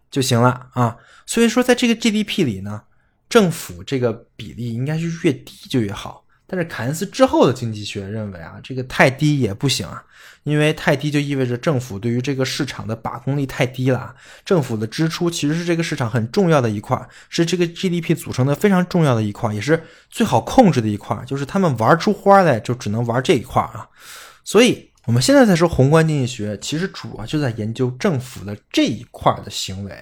[0.09, 0.95] 就行了啊。
[1.25, 2.83] 所以说，在这个 GDP 里呢，
[3.27, 6.23] 政府这个比例应该是越低就越好。
[6.49, 10.03] 但是凯恩斯之后的经济学认为啊，这个太低也不行啊，
[10.43, 14.15] 因为太低就意味着政府对于这个市场的把控力太低了。
[14.43, 21.15] 政府的支出其实是这个市场很重要的一块，是这个 GDP 组成的非常重要的一块，也是最好控制的一块。
[21.27, 23.87] 就是他们玩出花来就只能玩这一块啊。
[24.43, 29.95] 所以我们现在在说宏观经济学，其实主要就在研究政府的这一块的行为，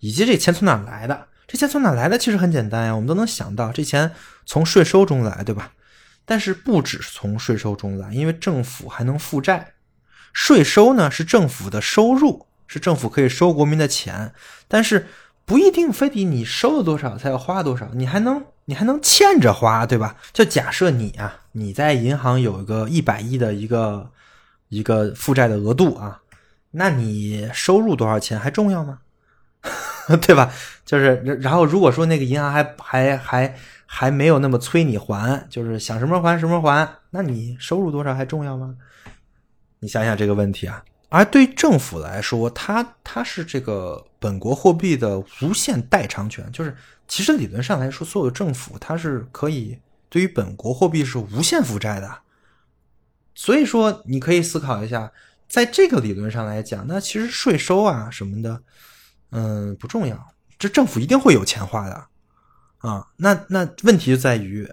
[0.00, 1.26] 以及这钱从哪来的。
[1.46, 2.16] 这钱从哪来的？
[2.16, 4.10] 其实很简单呀，我们都能想到，这钱
[4.46, 5.70] 从税收中来，对吧？
[6.24, 9.74] 但是不只是从税收中来，因为政府还能负债。
[10.32, 14.32] 税收呢是政府的收入，是政府可以收国民的钱，
[14.66, 15.06] 但是
[15.44, 20.16] 不一定非得你收了多少才要花多少，你还能你还能欠着花，对吧？
[20.32, 24.10] 就假设你啊，你在银行有一个一百亿的一个
[24.68, 26.22] 一个负债的额度啊，
[26.70, 29.00] 那你收入多少钱还重要吗？
[30.20, 30.52] 对吧？
[30.84, 33.56] 就是然后如果说那个银行还还还。
[33.94, 38.74] 还没有那么催你还，就是想什么时候还什么时候还，那你收入多少还重要吗？
[39.80, 40.82] 你想想这个问题啊。
[41.10, 46.74] 而对政府来说，它它是这个本国货币的无限代偿权，就是
[47.06, 52.20] 其实理论上来说，所有的政府它是可以对于本国货币是无限负债的。
[53.34, 55.12] 所以说，你可以思考一下，
[55.46, 58.62] 在这个理论上来讲，那其实税收啊什么的，
[59.32, 62.06] 嗯，不重要，这政府一定会有钱花的。
[62.78, 64.70] 啊，那那问题就在于，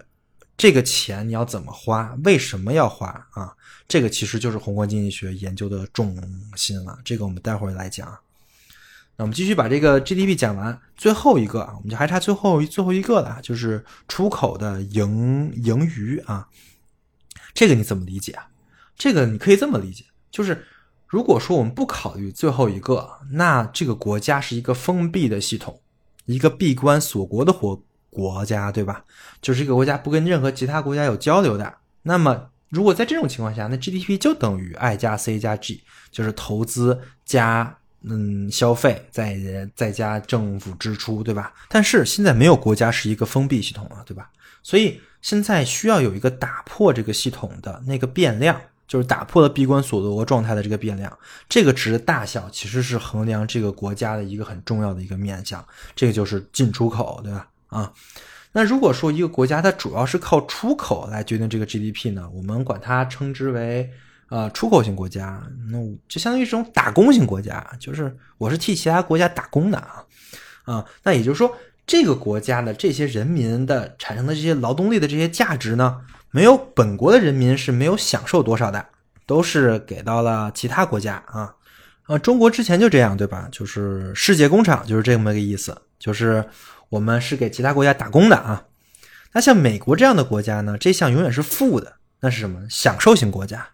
[0.56, 2.16] 这个钱你要怎么花？
[2.24, 3.54] 为什么要花啊？
[3.88, 6.16] 这个其实就是宏观经济学研究的重
[6.56, 6.98] 心了。
[7.04, 8.06] 这个我们待会儿来讲。
[9.16, 16.48] 那我们继续把这个 GDP 讲完，最后一个啊，我们就还差最后最后一个了，就是出口的盈盈余啊。
[17.54, 18.48] 这个你怎么理解啊？
[18.96, 20.66] 这个你可以这么理解，就是
[21.10, 25.78] 如果说我们不考虑最后一个，那这个国家是一个封闭的系统，
[26.24, 27.82] 一个闭关锁国的活。
[28.12, 29.04] 国家对吧？
[29.40, 31.72] 就是一个国家不跟任何其他国家有交流的。
[32.02, 39.38] 那么，如果在这种情况下，那 GDP 就等于 I 加 C 加 G，就是投资加嗯消费再
[39.76, 41.54] 再加政府支出，对吧？
[41.68, 44.28] 但是现在没有国家是一个封闭系统了，对吧？
[44.64, 51.16] 所以现在需要有一个打破这个系统的那个变量，就是打破了闭关锁国状态的这个变量。
[51.48, 57.46] 这个值的大小其实是衡量这个国家的一个很重要的一个面向，这个就是进出口，对吧？
[57.68, 57.92] 啊，
[58.50, 63.88] 那如果说一个国家它主要是靠出口来决定这个 GDP 呢，我们管它称之为
[64.28, 70.04] 呃出口型国家，那就相当于这种打工型国家，就是我是替其他国家打工的啊
[70.64, 71.56] 啊，那也就是说。
[71.86, 76.00] 这个国家的这些人民的产生的这些劳动力的这些价值呢，
[76.30, 78.86] 没有本国的人民是没有享受多少的，
[79.26, 81.54] 都是给到了其他国家啊。
[82.06, 83.48] 呃，中国之前就这样，对吧？
[83.52, 86.44] 就是世界工厂就是这么个意思，就是
[86.88, 88.64] 我们是给其他国家打工的啊。
[89.32, 92.60] 那像美国这样的国家呢，这项永远是负的，那是什么？
[92.68, 93.64] 享受型国家，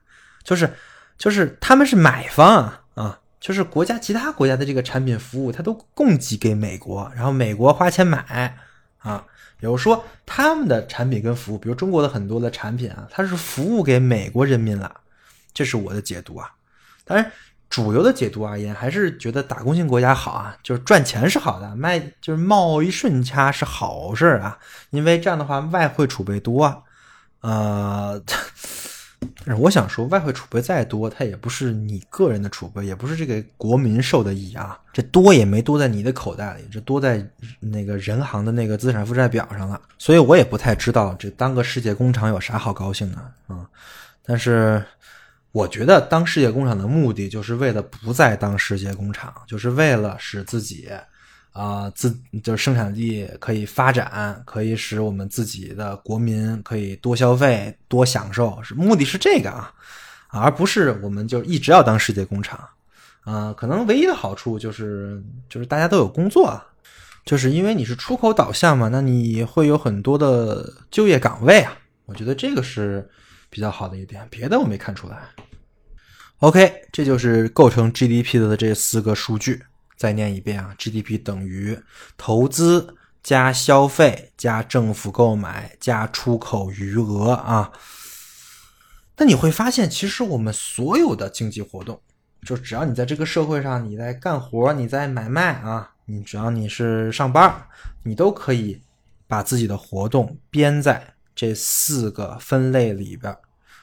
[0.44, 0.70] 就是
[1.16, 3.20] 就是他们是买方啊啊。
[3.38, 8.58] 就是国家其他国家的这个产品服务，它都供给给美国，然后美国花钱买
[8.98, 9.24] 啊。
[9.58, 15.00] 比如说他们的产品跟服务，比如中国的很多的产品啊，它是服务给美国人民了。
[15.54, 16.52] 这是我的解读啊。
[17.04, 17.32] 当然，
[17.70, 24.58] 主流的解读而言，还是觉得打工型国家好啊，就是赚钱是好的，卖就是贸易顺差是好事啊，
[24.90, 26.82] 因为这样的话外汇储备多啊，
[27.40, 28.22] 呃。
[29.44, 34.78] 但是我想说，外汇储备再多，它也不是你个人的储备，也不是这个国民受的益啊。
[34.92, 37.26] 这多也没多在你的口袋里，这多在
[37.60, 39.80] 那个人行的那个资产负债表上了。
[39.98, 43.68] 所以我也不太知道这当个世界工厂有啥好高兴的啊。
[44.24, 44.84] 但是
[45.52, 50.88] 我觉得当世界工厂的目的，就是为了不再当世界工厂，就是为了使自己。
[51.56, 59.72] 啊，自就是生产力可以发展，可以使我们自己的国民可以多消费、多享受，是目的是这个啊，
[60.28, 62.62] 而不是我们就一直要当世界工厂
[63.22, 63.54] 啊。
[63.54, 66.62] 可能唯一的好处就是就是大家都有工作，
[67.24, 71.74] 就是因为你是出口导向嘛，那你会有很多的就业岗位啊。
[72.04, 73.08] 我觉得这个是
[73.48, 75.22] 比较好的一点，别的我没看出来。
[76.40, 79.62] OK，这就是构成 GDP 的这四个数据。
[79.96, 81.78] 再念一遍啊，GDP 等于
[82.16, 87.72] 投资加消费加政府购买加出口余额啊。
[89.16, 92.00] 那你会发现，其实我们所有的经济活动，
[92.42, 97.66] 就只要你在这个社会上，你在干活，你在买卖啊，你只要你是上班，
[98.02, 98.82] 你都可以
[99.26, 103.34] 把自己的活动编在这四个分类里边。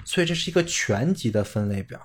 [0.06, 2.00] 所以这是一个全集的分类表，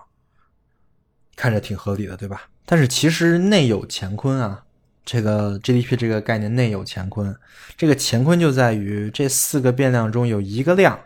[1.37, 2.49] 看着挺合理的，对吧？
[2.71, 4.63] 但是其实内有乾坤啊，
[5.03, 7.35] 这个 GDP 这个概念内有乾坤，
[7.79, 11.01] 这个乾坤就在于这四个变量中有一个量，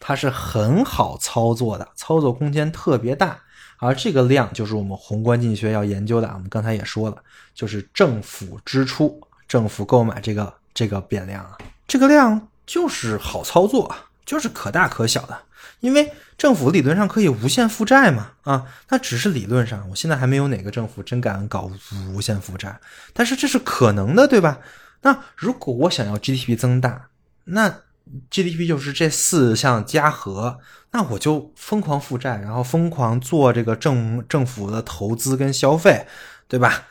[0.00, 3.38] 它是很好操作的，操作空间特别大，
[3.78, 6.26] 而这个量就是我们宏观经济学要研究的。
[6.34, 7.18] 我们刚才也说了，
[7.54, 15.38] 就是政府支出、政府购买这个这个变量啊，这个量就是好操作，就是可大可小的。
[15.80, 21.70] 因为政府理论上可以无限负债嘛，啊，那只是理论上，我现在还没有哪个政府真敢搞
[22.12, 22.78] 无限负债，
[23.12, 24.58] 但是这是可能的，对吧？
[25.02, 27.08] 那如果我想要 GDP 增大，
[27.44, 27.82] 那
[28.30, 30.58] GDP 就是这四项加和，
[30.92, 36.06] 那我就疯狂负债，然后疯狂做这个政政府的投资跟消费，
[36.48, 36.84] 对吧？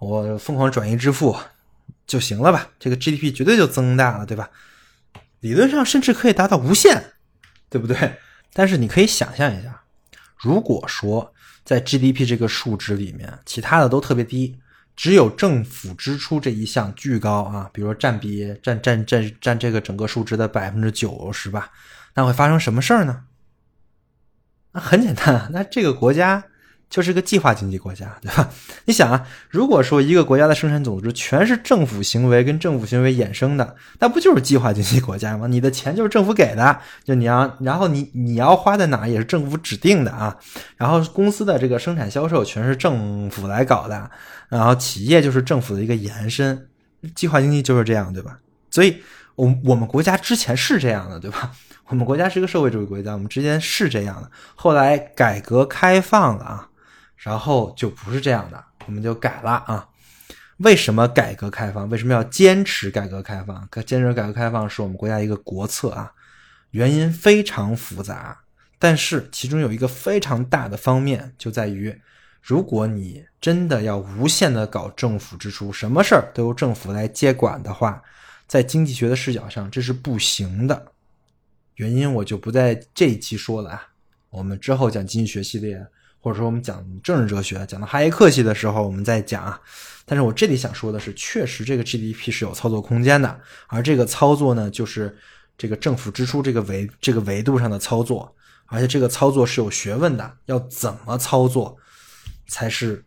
[0.00, 1.36] 我疯狂转移支付
[2.06, 2.68] 就行了吧？
[2.78, 4.50] 这个 GDP 绝对就增大了，对吧？
[5.40, 7.13] 理论上甚至可以达到无限。
[7.74, 8.16] 对不对？
[8.52, 9.82] 但是你可以想象一下，
[10.36, 11.34] 如果说
[11.64, 14.56] 在 GDP 这个数值里面，其他的都特别低，
[14.94, 21.72] 只有政府支出这一项巨高啊，比如说占比占占占占这个整个数值的百分之九十吧，
[22.14, 23.24] 那会发生什么事儿呢？
[24.70, 26.44] 那很简单，那这个国家。
[26.94, 28.48] 就是个计划经济国家，对吧？
[28.86, 35.48] 你想啊，如果说一个国家的生产总值全是政府行为跟政府行为衍生的，那不就是计划经济国家吗？
[35.48, 40.36] 你的钱就是政府给的，就你要，然后你你要花在哪也是政府指定的啊。
[40.76, 44.08] 然后公司的这个生产销售全是政府来搞的，
[44.48, 46.68] 然后企业就是政府的一个延伸，
[47.16, 48.38] 计划经济就是这样，对吧？
[48.70, 49.02] 所以，
[49.34, 51.50] 我我们国家之前是这样的，对吧？
[51.90, 54.30] 我们国家是一个社会主义国家，我们之间是这样的。
[54.54, 56.68] 后来改革开放了啊。
[57.24, 59.88] 然后就不是这样的，我们就改了啊。
[60.58, 61.88] 为什么改革开放？
[61.88, 63.66] 为什么要坚持改革开放？
[63.86, 66.12] 坚持改革开放是我们国家一个国策啊。
[66.72, 68.38] 原因非常复杂，
[68.78, 71.98] 但是其中有一个非常大的方面就在于，
[72.42, 78.02] 如果你真的要无限的搞政府支出，什么事儿都由政府来接管的话，
[78.46, 80.92] 在经济学的视角上这是不行的。
[81.76, 83.88] 原因我就不在这一期说了啊，
[84.28, 85.86] 我们之后讲经济学系列。
[86.24, 89.60] 或者说我们讲政治哲学，讲到哈耶克系的时候，我们再讲啊。
[90.06, 95.14] 但是我这里想说的是，确实这个 GDP 是有操作空间的，而这个操作呢，就是
[95.58, 98.34] 这个政府支出这个维这个维度上的操作。
[98.68, 101.76] 而且这个操作是有学问的，要怎么操作
[102.46, 103.04] 才是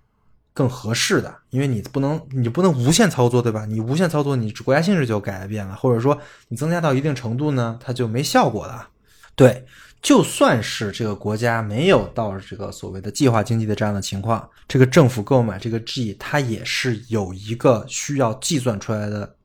[0.54, 1.36] 更合适的？
[1.50, 3.66] 因为你不能，你不能无限操作，对吧？
[3.66, 8.90] 你无限操作，你国家性质就改变了，或者说你增加到一定程度呢，它就没效果了。
[9.36, 9.66] 对，
[10.02, 19.36] 就算是这个国家没有到这个所谓的计划经济的这样的情况，这个政府购买这个 G，它也是有一个需要计算出来的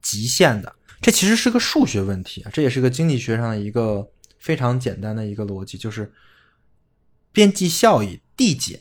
[0.00, 0.72] 极限的。
[1.00, 4.08] 这其实是个数学问题啊，这也是个经济学上的一个。
[4.42, 6.12] 非常简单的一个逻辑就是
[7.30, 8.76] 边际效益递减，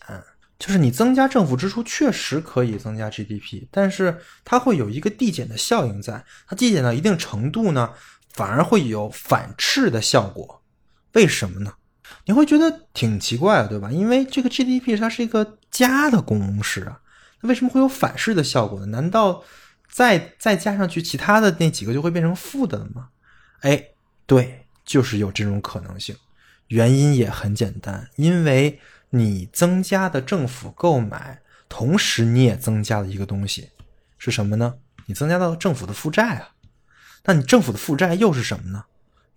[0.57, 7.91] 就是你增加政府支出确实可以增加 GDP，但是它会有一个递减的效应在，它递减到一定程度呢，
[8.33, 10.60] 反而会有反斥的效果。
[11.13, 11.73] 为什么呢？
[12.25, 13.91] 你会觉得挺奇怪的，对吧？
[13.91, 17.01] 因为这个 GDP 它是一个加的公式啊，
[17.41, 18.85] 那为什么会有反噬的效果呢？
[18.87, 19.43] 难道
[19.89, 23.09] 再再加上去其他的那几个就会变成负的了吗？
[23.61, 23.89] 哎，
[24.25, 24.57] 对。
[24.83, 26.13] 就是有这种可能性，
[26.67, 28.79] 原因也很简单，因为
[29.11, 31.39] 你增加的政府购买，
[31.69, 33.69] 同时你也增加了一个东西，
[34.17, 34.73] 是什么呢？
[35.05, 36.49] 你增加到政府的负债啊，
[37.23, 38.85] 那你政府的负债又是什么呢？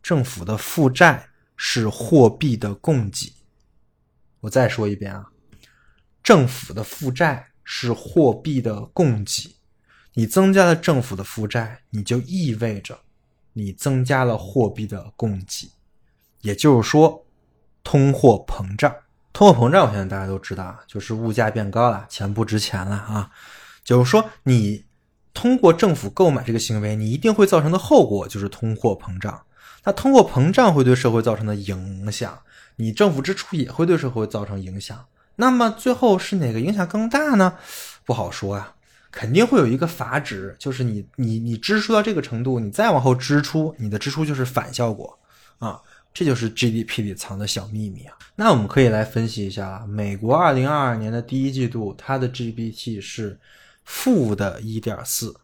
[0.02, 3.32] 政府的负债是货币的供给。
[4.40, 5.26] 我再说一遍啊，
[6.22, 9.54] 政府的负债是货币的供给，
[10.12, 12.98] 你增加了政府的负债，你就意味着。
[13.56, 15.70] 你增加了货币的供给，
[16.40, 17.24] 也就是说，
[17.84, 18.92] 通货膨胀。
[19.32, 23.30] 通货膨胀，我相信大家都知道啊，就是物价变高了，钱不值钱了啊。
[23.84, 24.84] 就是说，你
[25.32, 29.40] 通过政府购买这个行为，你一定会造成的后果就是通货膨胀。
[29.84, 32.40] 那通货膨胀会对社会造成的影响，
[32.76, 35.06] 你政府支出也会对社会造成影响。
[35.36, 37.58] 那么最后是哪个影响更大呢？
[38.04, 38.74] 不好说啊。
[39.16, 45.16] 肯定会有一个阀值，就是你你你支出到这个程度，你再往后支出，你的支出就是反效果
[45.60, 45.80] 啊，
[46.12, 48.18] 这就是 GDP 里藏的小秘密啊。
[48.34, 53.38] 那我们可以来分析一下，美国二零二二年的第一季度，它的 GDP 是
[53.84, 55.36] 负的一点四，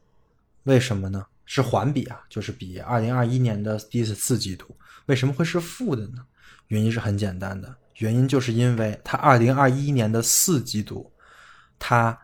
[0.65, 1.27] 为什么呢？
[1.53, 4.77] 是环比啊，就是比二零二一年的第四季度，
[5.07, 6.25] 为什么会是负的呢？
[6.69, 11.13] 原因是很简单的，原因就是因为它二零二一年的四季度，
[11.79, 12.17] 它。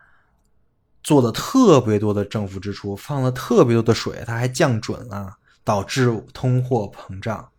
[1.03, 7.49] 做了特别多的政府支出，放了特别多的水，它还降准了，导致通货膨胀。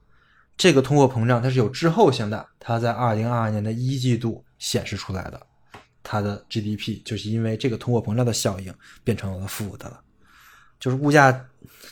[0.55, 5.47] 这个通货膨胀它是有滞后性的，它在二零二二年的一季度显示出来的，
[6.03, 9.99] 它的 GDP 就是因为这个通货膨胀的效应变成了负的了，
[10.79, 11.33] 就是物价，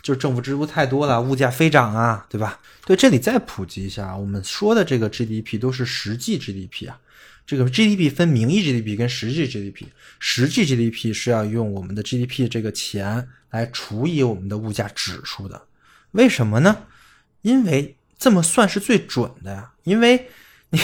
[0.03, 2.61] 就是政府支出太多了，物价飞涨啊，对吧？
[2.85, 6.99] 对，这里再普及一下，我们说的这个 GDP 都是实际 GDP 啊。
[7.47, 9.85] 这个 GDP 分名义 GDP 跟实际 GDP，
[10.19, 15.63] 实际 GDP 是要用我们的 GDP 这个钱来除以我们的物价指数的，
[16.11, 16.87] 为什么呢？
[17.43, 20.29] 因为这么算是最准的呀，因为
[20.71, 20.81] 你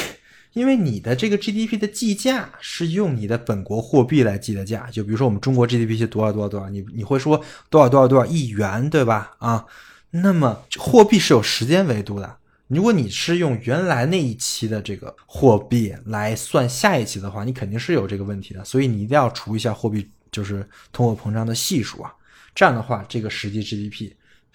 [0.55, 9.33] 因为你的这个 GDP 的计价是用你的本国货币来计的价，就比如说我们中国 GDP 是多少多少多少，你你会说多少多少多少亿元，对吧？
[9.39, 9.65] 啊，
[10.11, 12.37] 那么货币是有时间维度的。
[12.69, 22.13] 如果你是用原来那一期的这个货币来算下一期的话，你肯定是有这个问题的，所以你一定要除一下货币，就是通货膨胀的系数啊，
[22.55, 24.13] 这样的话，这个实际 GDP。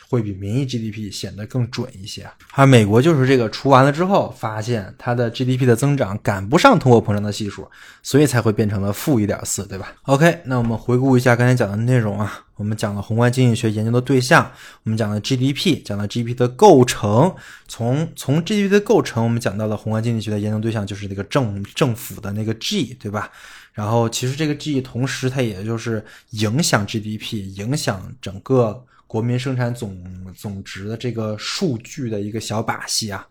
[0.09, 2.29] 会比名义 GDP 显得更准一些。
[2.53, 7.67] 而美国就是这个除完了之后，发现它的 GDP 的增长赶不上通货膨胀的系数，
[8.01, 14.51] 所以才会变成了负一点四，对吧？OK，那我们回顾一下刚才讲的内容啊，我们讲了宏观经济学研究的对象，
[14.83, 17.35] 我们讲了 GDP，讲了 GDP 的构成。
[17.67, 23.29] 从从 GDP 的构成，我们讲到了宏观经济学的研究对象就是那个政政府的那个 G，对吧？
[23.73, 28.85] 然后其实这个 G 同时它也就是影响 GDP，影响整个。
[29.07, 33.25] 国民生产总总值的这个数据的一个小把戏啊，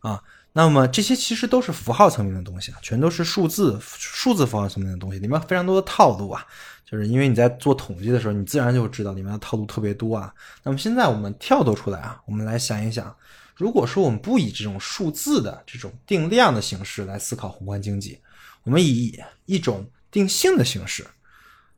[0.00, 0.22] 啊，
[0.54, 6.44] 那么这些其实都是符号层面的东西啊，全都是数字数字符号层面的东西，里面非常多的套路啊，
[6.84, 10.32] 就是因为你在做统计的时候，你自然就知道里面的套路特别多啊。
[10.62, 13.14] 那么现在我们跳脱出来啊，我们来想一想，
[13.54, 18.18] 如果说我们不以这种数字的这种定量的形式来思考宏观经济，
[18.62, 21.06] 我们以一种定性的形式，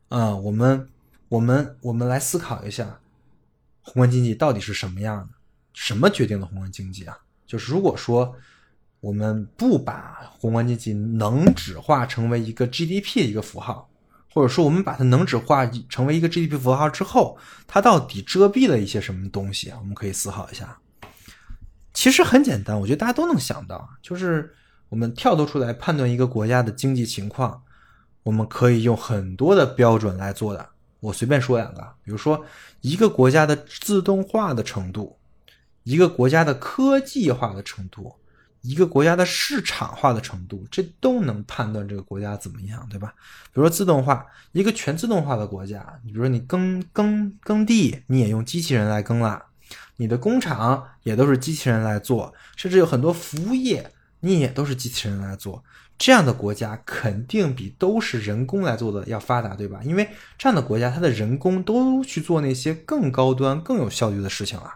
[0.07, 0.87] 啊，我们
[1.27, 2.97] 我们我们来思考一下。
[3.81, 5.29] 宏观经济到底是什么样的？
[5.73, 7.17] 什么决定了宏观经济啊？
[7.47, 8.35] 就是如果说
[8.99, 13.89] 我们不把宏观经济能指化成为一个 GDP 的一个符号，
[14.31, 19.71] 或者说我们把它能指化成为一个 GDP 符号之后，它到底遮蔽了一些什么东西？
[19.79, 20.77] 我们可以思考一下。
[21.93, 24.53] 其实很简单，我觉得大家都能想到，就是
[24.89, 27.61] 我们跳脱出来判断一个国家的经济情况，
[28.23, 30.69] 我们可以用很多的标准来做的。
[31.01, 32.45] 我随便说两个，比如说
[32.79, 35.17] 一个国家的自动化的程度，
[35.83, 38.15] 一个国家的科技化的程度，
[38.61, 43.13] 一个国家的市场化的程度，这都能判断这个国家怎么样，对吧？
[43.45, 49.43] 比如说自动化，一个全自动化的国家，你比如说你耕耕耕地，你也用机器人来耕了，
[49.97, 55.63] 你的工厂也都是机器人来做，甚至有很多服务业，你也都是机器人来做。
[56.01, 59.81] 这样的国家肯定比都是人工来做的要发达，对吧？
[59.83, 64.73] 因为这样的国家，它的人工都去做那些更高端、更有效率的事情了，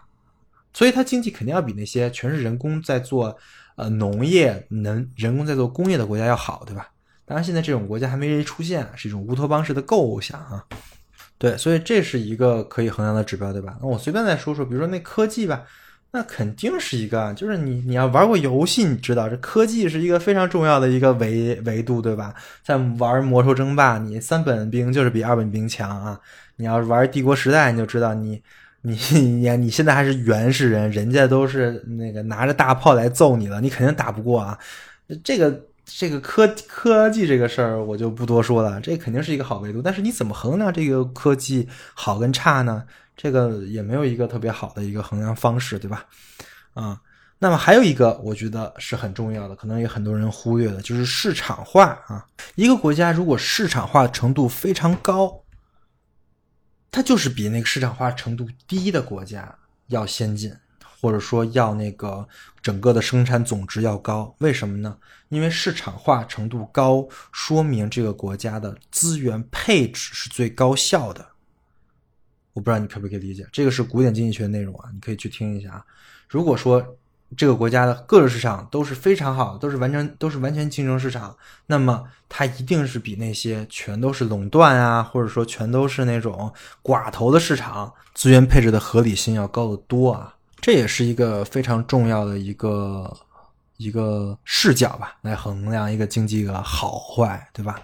[0.72, 3.36] 所以它经济肯定要比那些全是人工在做，
[3.74, 6.90] 呃，农业能人工在做工业的国家要好，对吧？
[7.24, 10.64] 当然，现在这种国家还没出现，是一种乌托邦式的构想啊。
[11.38, 13.76] 对，所以这是一个可以衡量的指标，对吧？
[13.82, 15.64] 那我随便再说说，比如说那科技吧。
[16.12, 22.34] 那肯定是一个，就是你你要玩过游戏，你知道这科技是一个非常重要的一个维维度，对吧？
[22.64, 26.18] 在玩魔兽争霸，你三本兵就是比二本兵强啊。
[26.56, 28.42] 你要是玩帝国时代，你就知道你
[28.80, 34.58] 你你你现在还是原始人，人家都是那个拿着大炮来揍你了，你肯定打不过啊。
[35.22, 39.82] 这个这个科科技这个事儿我就不多说了，这肯定是一个好维度。
[39.82, 42.84] 但是你怎么衡量这个科技好跟差呢？
[43.16, 46.04] 这个也没有一个特别好的一个衡量方式，对吧？
[46.74, 47.00] 啊，
[47.38, 52.26] 那么还有一个我觉得是很重要的，可能有很多人忽略的，就是市场化啊。
[52.54, 55.42] 一个国家如果市场化程度非常高，
[56.90, 59.54] 它就是比那个市场化程度低的国家
[59.86, 60.54] 要先进，
[61.00, 62.28] 或者说要那个
[62.60, 64.34] 整个的生产总值要高。
[64.40, 64.96] 为什么呢？
[65.30, 71.26] 因为市场化程度高，说明这个国家的资源配置是最高效的。
[72.56, 75.84] 我不知道你可不可以理解，这个是古典经济学内容啊，你可以去听一下啊。
[76.26, 76.96] 如果说
[77.36, 81.36] 这个国家的各个市场都是非常好，都是完全都是完全竞争市场，
[81.66, 86.50] 那么它一定是比那些全都是垄断啊，或者说全都是那种
[86.82, 90.34] 寡头的市场资源配置的合理性要高得多啊。
[90.62, 93.14] 这也是一个非常重要的一个
[93.76, 97.78] 一个视角吧，来衡量一个经济的好坏，对吧？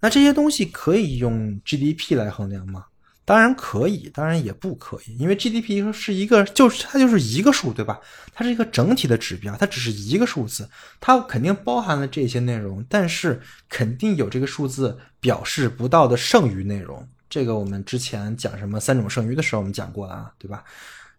[0.00, 2.86] 那这些东西可以用 GDP 来衡量吗？
[3.28, 8.00] 当然可以，当然也不可以，因为 GDP 是一个，就是它就是一个数，对吧？
[8.32, 10.66] 它是一个整体的指标，它只是一个数字，
[10.98, 17.06] 它肯定包含了这些内容，但是肯定有这个数字表示不到的剩余内容。
[17.28, 20.64] 这个我们之前讲什么三种剩余的时候，我们讲过了啊，对吧？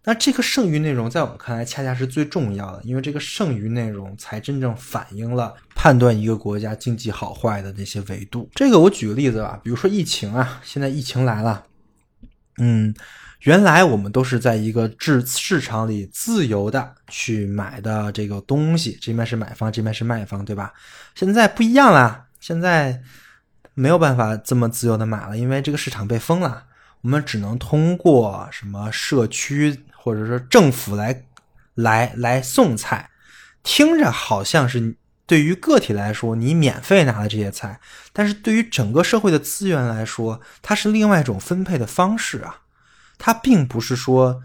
[0.02, 8.50] 那这个剩余内容在我们看来恰恰是最重要的，因为这个剩余内容才真正反映了判断一个国家经济好坏的那些维度。
[8.56, 11.66] 这个我举个例子吧，比如说疫情啊，现在疫情来了。
[12.60, 12.94] 嗯，
[13.40, 20.72] 原来我们都是在一个市市场里自由的去买的这个东西，这边是买方，这边是卖方，对吧？
[21.14, 23.00] 现在不一样了，现在
[23.72, 26.64] 没有办法这么自由的买了，因为这个市场被封了，
[27.00, 31.24] 我们只能通过什么社区或者说政府来
[31.74, 33.08] 来来送菜，
[33.62, 34.94] 听着好像是
[35.30, 37.78] 对于个体来说你免费拿了这些菜。
[38.12, 42.62] 但是对于整个社会的资源来说，它是另外一种分配的方式啊，
[43.16, 44.42] 它并不是说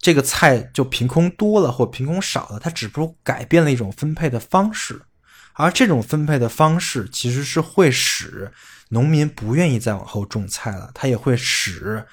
[0.00, 5.02] 这个菜就凭空多了或凭空少了，它只不过改变了一种分配的方式，
[5.52, 8.50] 而这种分配的方式其实是会使
[8.88, 12.04] 农民不愿意再往后种菜了，它也会使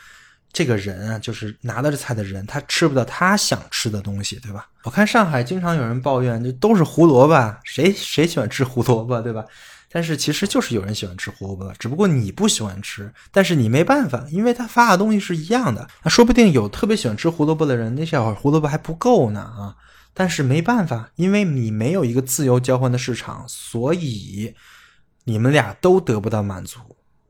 [0.54, 4.70] 这个人啊，就是拿到这菜的人，他吃不到他想吃的东西，对吧？
[4.84, 9.44] 我看上海经常有人抱怨，就都是胡萝卜，谁谁喜欢吃胡萝卜，对吧？
[9.92, 15.88] 但是其实就是有人喜欢吃胡萝卜，只不过你不喜欢吃，但是你没办法，因为他发的东西是一样的。
[16.04, 19.76] 那说不定有特别喜欢吃胡萝卜的人，那小会儿胡萝卜还不够呢啊！
[20.14, 24.54] 但是没办法，因为你没有一个自由交换的市场，所以
[25.24, 26.80] 你们俩都得不到满足。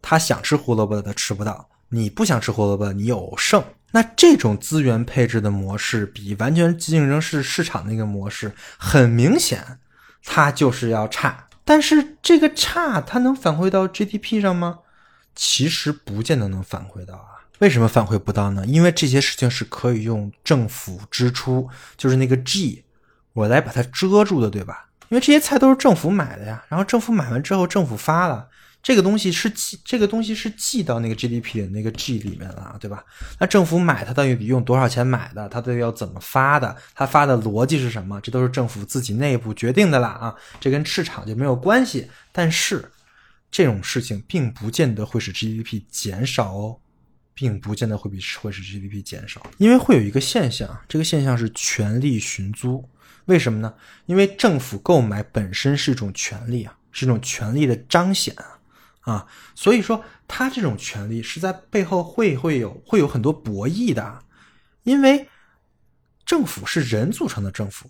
[0.02, 3.64] 他想吃胡萝卜的他吃不到，你不想吃胡萝卜你有剩。
[3.91, 9.78] 那这种资源配置的模式比完全竞争式市场那个模式，很明显，
[10.26, 11.48] 它就是要差。
[11.64, 14.80] 但是这个差它能反馈到 GDP 上吗？
[15.36, 17.46] 其实不见得能反馈到啊。
[17.60, 18.66] 为什么反馈不到呢？
[18.66, 22.84] 因为这些事情是可以用政府支出，就是那个 G，
[23.34, 24.89] 我来把它遮住的，对吧？
[25.10, 28.48] 因为这些菜都是政府买的呀，然后政府买完之后，政府发了。
[28.84, 33.02] 这个东西是记，这个东西是记到那个 GDP 的那个 G 里面了，对吧？
[33.40, 35.48] 那政府买它到底用多少钱买的？
[35.48, 36.76] 它到底要怎么发的？
[36.94, 38.20] 它发的逻辑是什么？
[38.20, 42.10] 这都是政府自己内部决定的啦啊，这跟市场就没有关系。
[42.34, 42.92] 但是
[43.50, 46.78] 这种事情并不见得会使 GDP 减少哦，
[47.34, 52.84] 并不见得会比会使 GDP 减少，因为会有一个现象，这个现象是权力寻租。
[53.26, 53.74] 为什么呢？
[54.08, 58.53] 因为政府购买本身是一种权利啊，是一种权力的彰显啊。
[59.04, 64.20] 啊，所以说他这种权利是在背后会会有会有很多博弈的，
[64.84, 65.30] 因为
[66.26, 67.89] 政府是人组成的政府，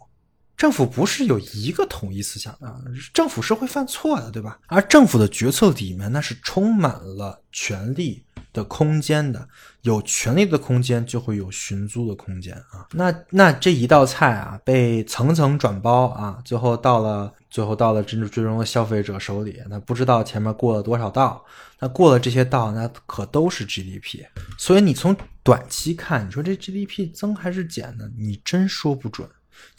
[0.57, 2.82] 政府不是有一个统一思想的，
[3.14, 4.59] 政府是会犯错的，对吧？
[4.68, 8.24] 而政府的决策里面那是充满了权力
[8.54, 9.45] 的空间的，
[9.82, 12.88] 有权力的空间就会有寻租的空间啊。
[12.91, 21.43] 那那这一道菜啊，被层层转包啊，最后到了最后到了真正最终的消费者手里，那不知道前面过了多少道，
[21.80, 24.24] 那过了这些道，那可都是 GDP。
[24.58, 28.10] 所以你从短期看，你说这 GDP 增还是减呢？
[28.18, 29.28] 你真说不准。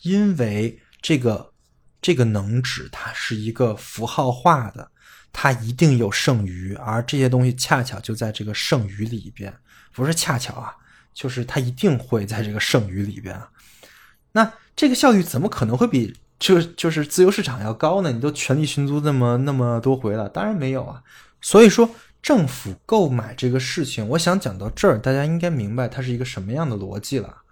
[0.03, 1.51] 因为这个
[2.01, 4.91] 这个能指它是一个符号化的，
[5.37, 9.53] 它一定有剩余，而这些东西恰巧就在这个剩余里边，
[9.93, 10.73] 不是恰巧啊，
[11.13, 13.37] 就是它一定会在这个剩余里边。
[14.31, 18.13] 那这个效率怎么可能会比就就是自由市场要高呢？
[18.13, 21.03] 你都权力寻租那么那么多回了，当然没有啊。
[21.41, 21.91] 所以说
[22.23, 27.43] 政府购买这个事情，我想讲到这儿，大家应该明白它是一个什么样的逻辑了。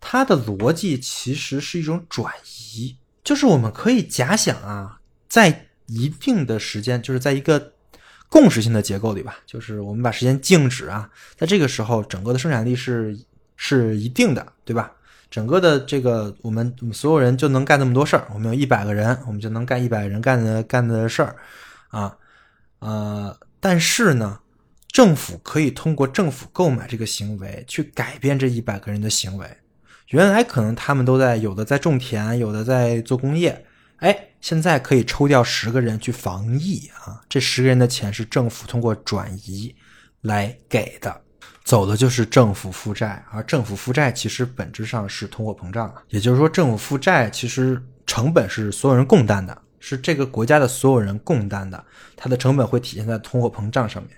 [0.00, 2.34] 它的逻辑其实是一种转
[2.74, 7.72] 移，就是我们可以假想啊，在一定的时间，就是在一个
[8.28, 13.18] 共识性的结构里吧，就是我们把时间静止啊，在这个时候，整个的生产力是
[13.56, 14.92] 是一定的，对吧？
[15.30, 21.36] 整个的这个我们所有人就能干那么多事儿，我们有一百个人，我们就能干一百个人干的干的事儿
[21.88, 22.16] 啊，
[22.78, 24.40] 呃，但是呢，
[24.88, 29.46] 政府可以通过政府购买这个行为去改变这一百个人的行为。
[30.08, 33.66] 原来可能他们都在有的在种田，有的在做工业，
[33.98, 37.20] 哎，现在可以抽调十个人去防疫啊！
[37.28, 39.74] 这十个人的钱是政府通过转移
[40.20, 41.20] 来给的，
[41.64, 51.84] 走的就是政府负债，而政府负债其实本质上是通货膨胀啊，也就是说，政府负债其实成本是所有人共担的，是这个国家的所有人共担的，
[52.16, 54.12] 它的成本会体现在通货膨胀上面。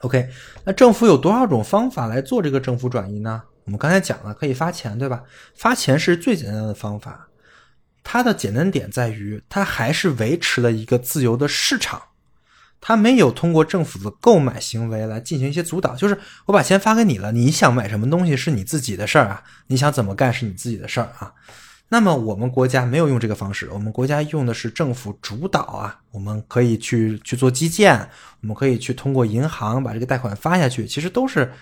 [0.00, 0.28] OK，
[0.64, 3.40] 那政府有多少种方法来做这个政府转移呢？
[3.64, 5.22] 我们刚才讲了，可以发钱，对吧？
[5.54, 7.28] 发钱是最简单的方法，
[8.02, 12.00] 它的简单点在于，它还是维持了一个自由的市场，
[12.80, 15.96] 它没有通过政府的购买行为来进行一些阻挡。
[15.96, 21.32] 就是我把钱发给你了，你想买什么东西是你自己的事儿啊，你想怎么干是你自己的事儿啊。
[21.88, 28.08] 那么我们国家没有用这个方式，我们国家用的是政府主导啊，我们可以去去做基建，
[28.40, 31.52] 我们可以去通过银行把这个贷款发下去，其实都是。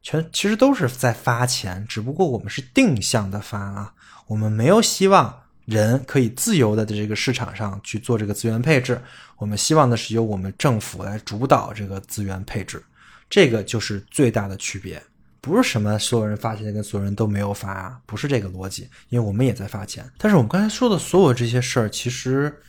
[0.00, 3.92] 全其实都是在发钱，只不过我们是定向的发啊，
[4.28, 8.98] 我们没有希望人可以自由的在这个市场上去做这个资源配置，
[9.36, 12.82] 我们希望的是由我们政府来主导这个资源配置，
[13.28, 15.02] 这个就是最大的区别，
[15.42, 22.62] 不是什么所有人发钱跟所有人都没有发啊，不是这个逻辑，因为我们也在发钱，但是我们刚才说的所有这些事儿，其实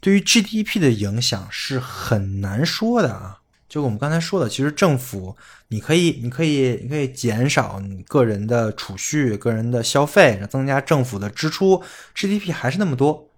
[0.00, 3.40] 对于 GDP 的影响是很难说的啊。
[3.68, 5.36] 就我们刚才说的，其实政府
[5.68, 11.82] 你可以，你可以，你可以减少你个人的储蓄、个人的消费，增加政府的支出
[12.14, 13.28] ，GDP 还是那么多，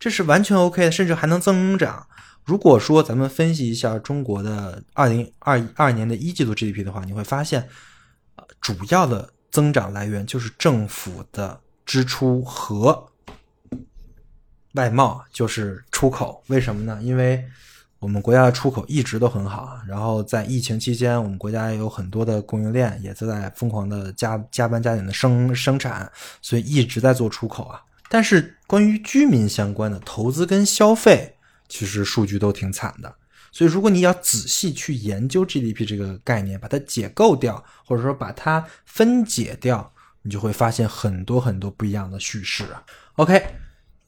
[0.00, 2.08] 这是完全 OK 的，甚至还能增长。
[2.44, 7.68] 如果说咱们分析一下中国的二零二二年的一季度 GDP 的话，你会发现，
[8.60, 13.10] 主要的增长来源就是政府的支出和
[14.72, 16.42] 外贸，就是出口。
[16.48, 16.98] 为什么呢？
[17.02, 17.44] 因为
[18.00, 26.08] 我们国家的出口一直都很好啊，然后在疫情期间，我们国家也有很多的供应链也都在疯狂的加加班加点的生生产，
[26.40, 27.82] 所以一直在做出口啊。
[28.08, 31.34] 但是关于居民相关的投资跟消费，
[31.68, 33.12] 其实数据都挺惨的。
[33.50, 39.92] 所以如果你要仔细去研究 GDP 这个概念，把它解构掉，或者说把它分解掉，
[40.22, 42.84] 你就会发现很多很多不一样的叙事啊。
[43.16, 43.42] OK。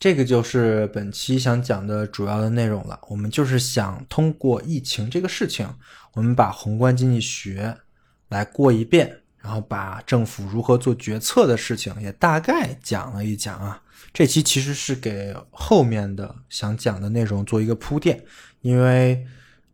[0.00, 2.98] 这个就是本期想讲的主要的内容了。
[3.06, 5.68] 我们就是想通过疫情这个事情，
[6.14, 7.76] 我们把宏观经济学
[8.30, 13.82] 来过一遍，然后把政府如何做决策的事情也大概讲了一讲啊。
[14.14, 18.24] 这期其实是给后面的想讲的内容做一个铺垫，
[18.62, 19.22] 因为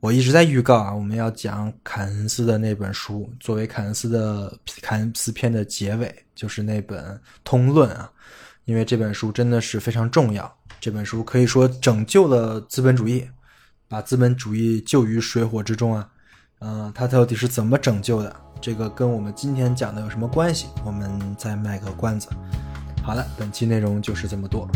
[0.01, 4.53] 我一直在预告啊，我们要讲凯恩斯的那本书，作为凯恩斯的
[4.83, 7.05] 凯恩斯篇的结尾，就是那本
[7.45, 8.11] 《通论》啊。
[8.67, 13.25] 因为这本书真的是非常重要，这本书可以说拯救了资本主义，
[13.87, 16.09] 把资本主义救于水火之中啊！
[16.59, 18.37] 嗯，它到底是怎么拯救的？
[18.61, 20.67] 这个跟我们今天讲的有什么关系？
[20.85, 21.09] 我们
[21.39, 22.29] 再卖个关子。
[23.05, 24.69] 好了，本期内容就是这么多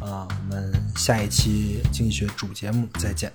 [0.00, 3.30] 啊，我们下一期经济学主节目再见。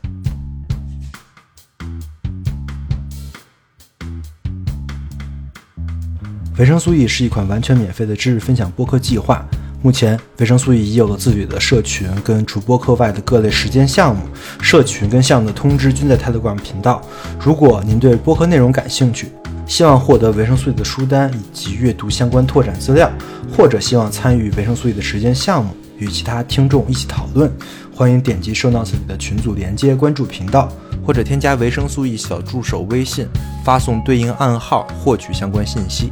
[6.58, 9.46] 维生素 E 是一款完全免费的知识分享播客计划。
[9.88, 14.22] 目前，维生素 E 已有了自己的社群，跟除播客外的各类实践项目。
[14.62, 17.02] 社群跟项目的通知均在 Telegram 频道。
[17.40, 19.30] 如果您对播客内容感兴趣，
[19.66, 23.10] 希望获得维生素 E 的书单以及阅读相关拓展资料，
[23.56, 27.50] 或者希望参与维生素 E 的实践项目，与其他听众一起讨论。
[27.96, 30.68] 欢迎点击 show notes 里的群组连接，关注频道，
[31.06, 33.26] 或者添加维生素 E 小助手微信，
[33.64, 36.12] 发送对应暗号获取相关信息。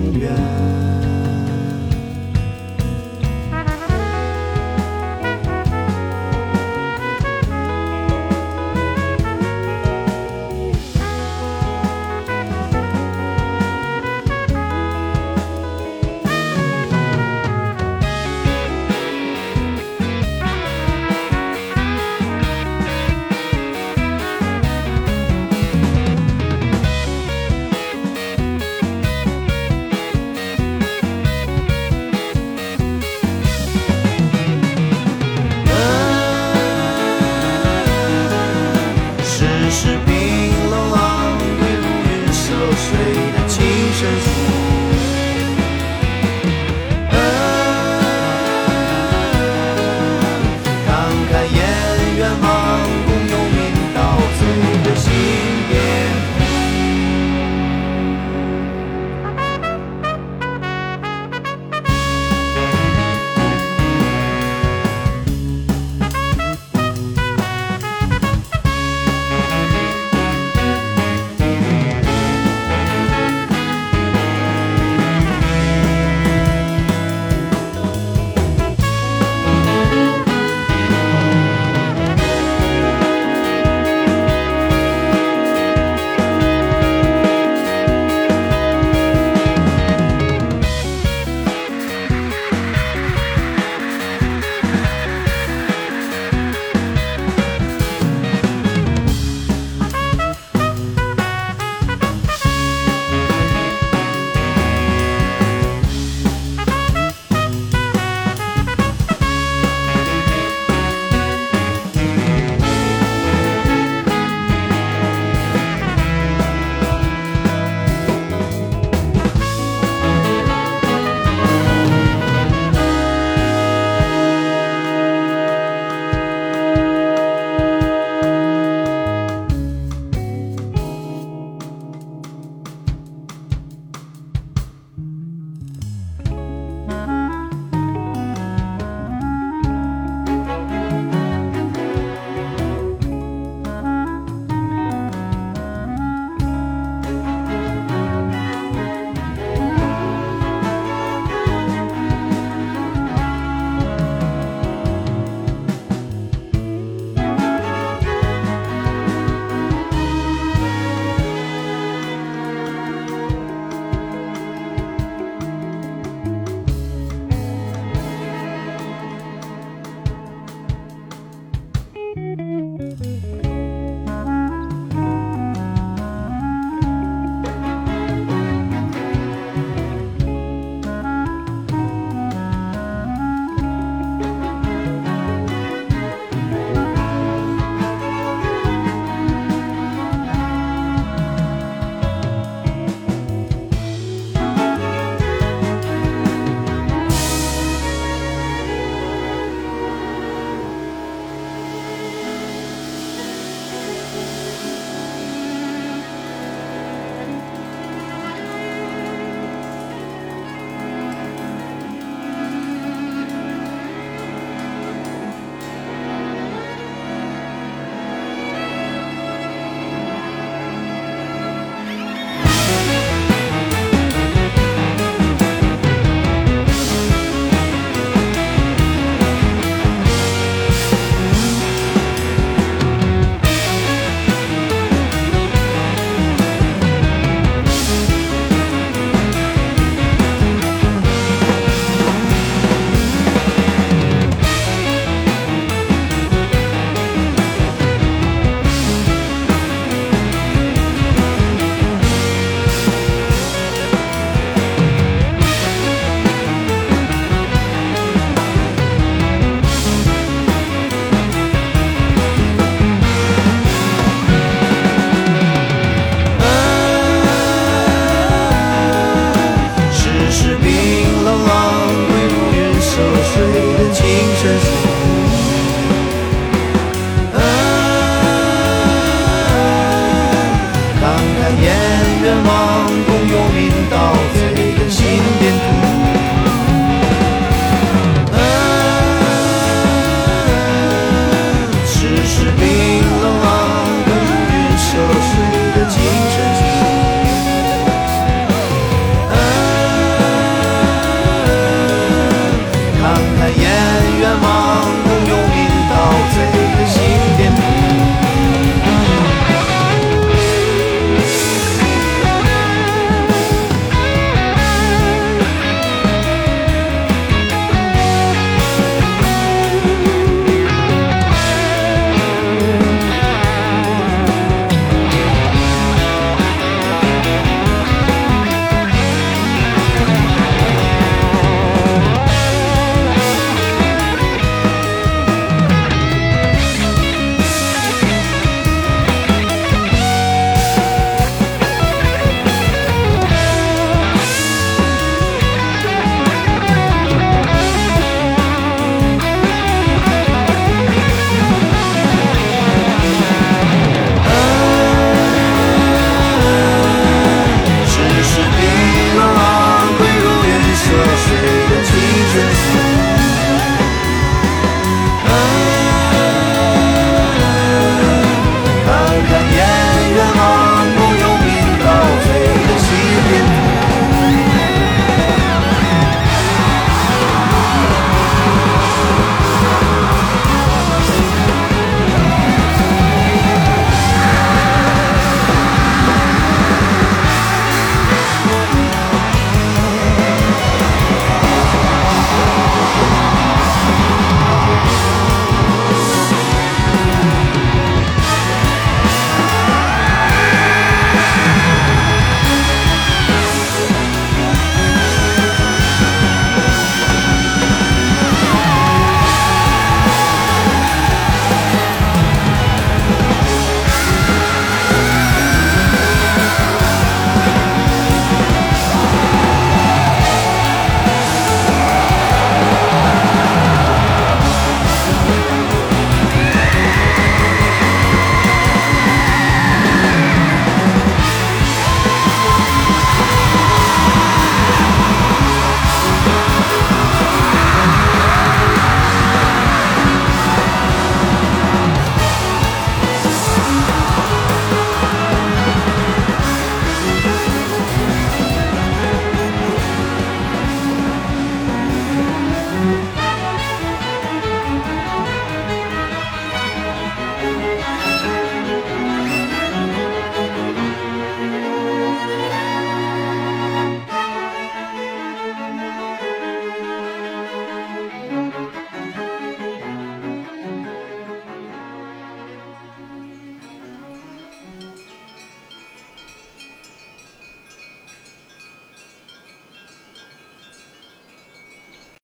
[0.00, 0.49] 永远。